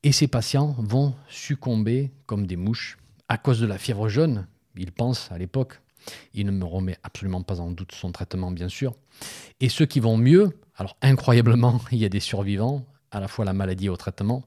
Et 0.03 0.13
ces 0.13 0.27
patients 0.27 0.75
vont 0.79 1.15
succomber 1.29 2.11
comme 2.27 2.47
des 2.47 2.57
mouches 2.57 2.99
à 3.29 3.39
cause 3.39 3.61
de 3.61 3.67
la 3.67 3.79
fièvre 3.79 4.09
jaune, 4.09 4.47
ils 4.81 4.93
pensent 4.93 5.31
à 5.31 5.39
l'époque. 5.39 5.81
Il 6.33 6.47
ne 6.47 6.51
me 6.51 6.65
remet 6.65 6.97
absolument 7.03 7.43
pas 7.43 7.61
en 7.61 7.71
doute 7.71 7.93
son 7.93 8.13
traitement, 8.13 8.51
bien 8.51 8.69
sûr. 8.69 8.95
Et 9.61 9.69
ceux 9.69 9.85
qui 9.85 10.01
vont 10.01 10.17
mieux, 10.17 10.57
alors 10.77 10.97
incroyablement, 11.03 11.81
il 11.93 11.99
y 11.99 12.05
a 12.05 12.09
des 12.09 12.21
survivants, 12.21 12.85
à 13.11 13.21
la 13.21 13.29
fois 13.29 13.45
la 13.45 13.53
maladie 13.53 13.87
et 13.87 13.89
au 13.91 13.97
traitement. 13.97 14.43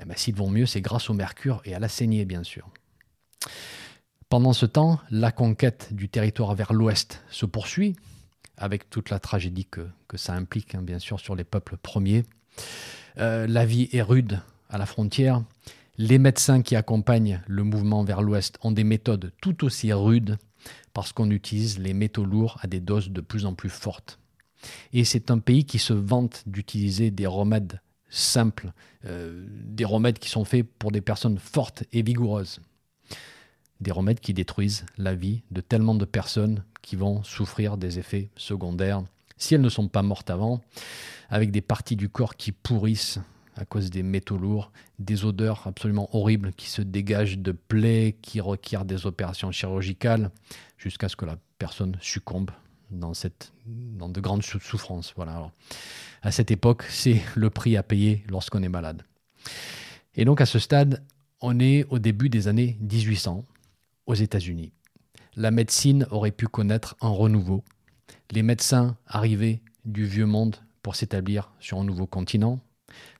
Eh 0.00 0.04
ben, 0.04 0.16
s'ils 0.16 0.34
vont 0.34 0.50
mieux, 0.50 0.66
c'est 0.66 0.80
grâce 0.80 1.10
au 1.10 1.14
mercure 1.14 1.60
et 1.64 1.74
à 1.74 1.78
la 1.78 1.88
saignée, 1.88 2.24
bien 2.24 2.42
sûr. 2.42 2.68
Pendant 4.28 4.52
ce 4.52 4.66
temps, 4.66 4.98
la 5.10 5.30
conquête 5.30 5.92
du 5.92 6.08
territoire 6.08 6.54
vers 6.54 6.72
l'ouest 6.72 7.22
se 7.30 7.46
poursuit, 7.46 7.94
avec 8.56 8.90
toute 8.90 9.10
la 9.10 9.18
tragédie 9.18 9.66
que, 9.66 9.88
ça 10.14 10.34
implique, 10.34 10.74
hein, 10.74 10.82
bien 10.82 10.98
sûr, 10.98 11.20
sur 11.20 11.34
les 11.34 11.44
peuples 11.44 11.76
premiers. 11.76 12.24
Euh, 13.18 13.46
la 13.46 13.64
vie 13.64 13.88
est 13.92 14.02
rude 14.02 14.40
à 14.70 14.78
la 14.78 14.86
frontière. 14.86 15.42
Les 15.98 16.18
médecins 16.18 16.62
qui 16.62 16.74
accompagnent 16.74 17.42
le 17.46 17.62
mouvement 17.62 18.02
vers 18.02 18.22
l'ouest 18.22 18.58
ont 18.62 18.72
des 18.72 18.84
méthodes 18.84 19.32
tout 19.40 19.64
aussi 19.64 19.92
rudes 19.92 20.38
parce 20.92 21.12
qu'on 21.12 21.30
utilise 21.30 21.78
les 21.78 21.94
métaux 21.94 22.24
lourds 22.24 22.58
à 22.62 22.66
des 22.66 22.80
doses 22.80 23.10
de 23.10 23.20
plus 23.20 23.46
en 23.46 23.54
plus 23.54 23.70
fortes. 23.70 24.18
Et 24.92 25.04
c'est 25.04 25.30
un 25.30 25.38
pays 25.38 25.64
qui 25.64 25.78
se 25.78 25.92
vante 25.92 26.42
d'utiliser 26.46 27.10
des 27.10 27.26
remèdes 27.26 27.80
simples, 28.14 28.72
euh, 29.06 29.44
des 29.48 29.84
remèdes 29.84 30.18
qui 30.18 30.28
sont 30.28 30.44
faits 30.44 30.66
pour 30.78 30.92
des 30.92 31.00
personnes 31.00 31.38
fortes 31.38 31.84
et 31.92 32.02
vigoureuses. 32.02 32.60
Des 33.80 33.90
remèdes 33.90 34.20
qui 34.20 34.32
détruisent 34.32 34.86
la 34.96 35.14
vie 35.14 35.42
de 35.50 35.60
tellement 35.60 35.94
de 35.94 36.04
personnes 36.04 36.64
qui 36.80 36.96
vont 36.96 37.22
souffrir 37.24 37.76
des 37.76 37.98
effets 37.98 38.30
secondaires, 38.36 39.02
si 39.36 39.54
elles 39.54 39.60
ne 39.60 39.68
sont 39.68 39.88
pas 39.88 40.02
mortes 40.02 40.30
avant, 40.30 40.60
avec 41.28 41.50
des 41.50 41.60
parties 41.60 41.96
du 41.96 42.08
corps 42.08 42.36
qui 42.36 42.52
pourrissent 42.52 43.18
à 43.56 43.64
cause 43.64 43.90
des 43.90 44.02
métaux 44.02 44.38
lourds, 44.38 44.72
des 44.98 45.24
odeurs 45.24 45.66
absolument 45.66 46.08
horribles 46.16 46.52
qui 46.52 46.68
se 46.68 46.82
dégagent 46.82 47.38
de 47.38 47.52
plaies 47.52 48.16
qui 48.20 48.40
requièrent 48.40 48.84
des 48.84 49.06
opérations 49.06 49.50
chirurgicales 49.52 50.30
jusqu'à 50.78 51.08
ce 51.08 51.16
que 51.16 51.24
la 51.24 51.38
personne 51.58 51.96
succombe 52.00 52.50
dans, 52.90 53.14
cette, 53.14 53.52
dans 53.66 54.08
de 54.08 54.20
grandes 54.20 54.42
souffrances. 54.42 55.12
Voilà. 55.16 55.50
à 56.22 56.30
cette 56.30 56.50
époque, 56.50 56.84
c'est 56.88 57.22
le 57.34 57.50
prix 57.50 57.76
à 57.76 57.82
payer 57.82 58.24
lorsqu'on 58.28 58.62
est 58.62 58.68
malade. 58.68 59.02
Et 60.14 60.24
donc 60.24 60.40
à 60.40 60.46
ce 60.46 60.58
stade, 60.58 61.02
on 61.40 61.58
est 61.60 61.84
au 61.90 61.98
début 61.98 62.28
des 62.28 62.48
années 62.48 62.78
1800 62.80 63.44
aux 64.06 64.14
États-Unis. 64.14 64.72
La 65.36 65.50
médecine 65.50 66.06
aurait 66.10 66.30
pu 66.30 66.46
connaître 66.46 66.96
un 67.00 67.08
renouveau. 67.08 67.64
Les 68.30 68.42
médecins 68.42 68.96
arrivaient 69.06 69.60
du 69.84 70.06
vieux 70.06 70.26
monde 70.26 70.56
pour 70.82 70.96
s'établir 70.96 71.50
sur 71.60 71.78
un 71.78 71.84
nouveau 71.84 72.06
continent, 72.06 72.60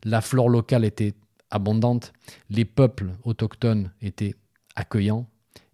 la 0.04 0.20
flore 0.20 0.48
locale 0.48 0.84
était 0.84 1.14
abondante, 1.50 2.12
les 2.50 2.64
peuples 2.64 3.12
autochtones 3.24 3.90
étaient 4.00 4.34
accueillants, 4.76 5.26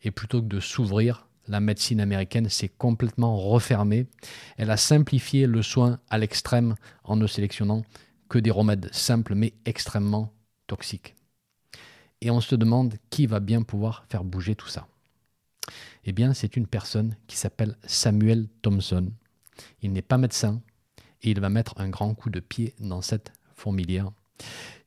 et 0.03 0.11
plutôt 0.11 0.41
que 0.41 0.47
de 0.47 0.61
s'ouvrir, 0.61 1.27
la 1.51 1.59
médecine 1.59 2.01
américaine 2.01 2.49
s'est 2.49 2.69
complètement 2.69 3.37
refermée. 3.37 4.07
Elle 4.57 4.71
a 4.71 4.77
simplifié 4.77 5.49
le 5.49 5.63
soin 5.63 5.99
à 6.09 6.17
l'extrême 6.17 6.77
en 7.03 7.17
ne 7.17 7.27
sélectionnant 7.27 7.83
que 8.29 8.39
des 8.39 8.53
remèdes 8.53 8.89
simples 8.93 9.35
mais 9.35 9.53
extrêmement 9.65 10.33
toxiques. 10.69 11.17
Et 12.21 12.31
on 12.31 12.41
se 12.41 12.55
demande 12.55 12.95
qui 13.11 13.27
va 13.27 13.41
bien 13.41 13.63
pouvoir 13.63 14.05
faire 14.09 14.23
bouger 14.23 14.55
tout 14.55 14.69
ça. 14.69 14.87
Eh 16.05 16.13
bien, 16.13 16.35
c'est 16.35 16.57
une 16.57 16.69
personne 16.69 17.17
qui 17.27 17.37
s'appelle 17.37 17.77
Samuel 17.85 18.49
Thompson. 18.63 19.11
Il 19.83 19.93
n'est 19.93 20.03
pas 20.03 20.19
médecin 20.19 20.63
et 21.23 21.31
il 21.31 21.41
va 21.41 21.49
mettre 21.49 21.75
un 21.79 21.89
grand 21.89 22.15
coup 22.15 22.31
de 22.31 22.41
pied 22.41 22.75
dans 22.79 23.03
cette 23.03 23.33
fourmilière. 23.57 24.13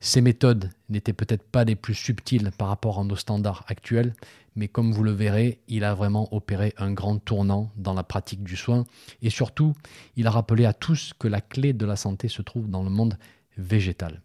Ces 0.00 0.20
méthodes 0.20 0.70
n'étaient 0.88 1.12
peut-être 1.12 1.44
pas 1.44 1.64
les 1.64 1.76
plus 1.76 1.94
subtiles 1.94 2.50
par 2.56 2.68
rapport 2.68 2.98
à 2.98 3.04
nos 3.04 3.16
standards 3.16 3.64
actuels, 3.68 4.14
mais 4.56 4.68
comme 4.68 4.92
vous 4.92 5.02
le 5.02 5.12
verrez, 5.12 5.60
il 5.66 5.84
a 5.84 5.94
vraiment 5.94 6.32
opéré 6.34 6.74
un 6.76 6.92
grand 6.92 7.18
tournant 7.18 7.70
dans 7.76 7.94
la 7.94 8.04
pratique 8.04 8.44
du 8.44 8.56
soin 8.56 8.84
et 9.22 9.30
surtout, 9.30 9.74
il 10.16 10.26
a 10.26 10.30
rappelé 10.30 10.64
à 10.64 10.72
tous 10.72 11.12
que 11.18 11.28
la 11.28 11.40
clé 11.40 11.72
de 11.72 11.86
la 11.86 11.96
santé 11.96 12.28
se 12.28 12.42
trouve 12.42 12.68
dans 12.68 12.82
le 12.82 12.90
monde 12.90 13.18
végétal. 13.56 14.20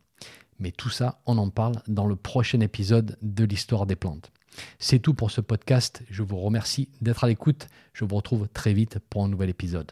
Mais 0.59 0.71
tout 0.71 0.89
ça, 0.89 1.21
on 1.25 1.37
en 1.37 1.49
parle 1.49 1.81
dans 1.87 2.05
le 2.05 2.15
prochain 2.15 2.59
épisode 2.59 3.17
de 3.21 3.45
l'histoire 3.45 3.85
des 3.85 3.95
plantes. 3.95 4.31
C'est 4.77 4.99
tout 4.99 5.13
pour 5.13 5.31
ce 5.31 5.41
podcast. 5.41 6.03
Je 6.09 6.23
vous 6.23 6.37
remercie 6.37 6.89
d'être 7.01 7.23
à 7.23 7.27
l'écoute. 7.27 7.67
Je 7.93 8.03
vous 8.03 8.15
retrouve 8.15 8.47
très 8.49 8.73
vite 8.73 8.99
pour 9.09 9.23
un 9.23 9.29
nouvel 9.29 9.49
épisode. 9.49 9.91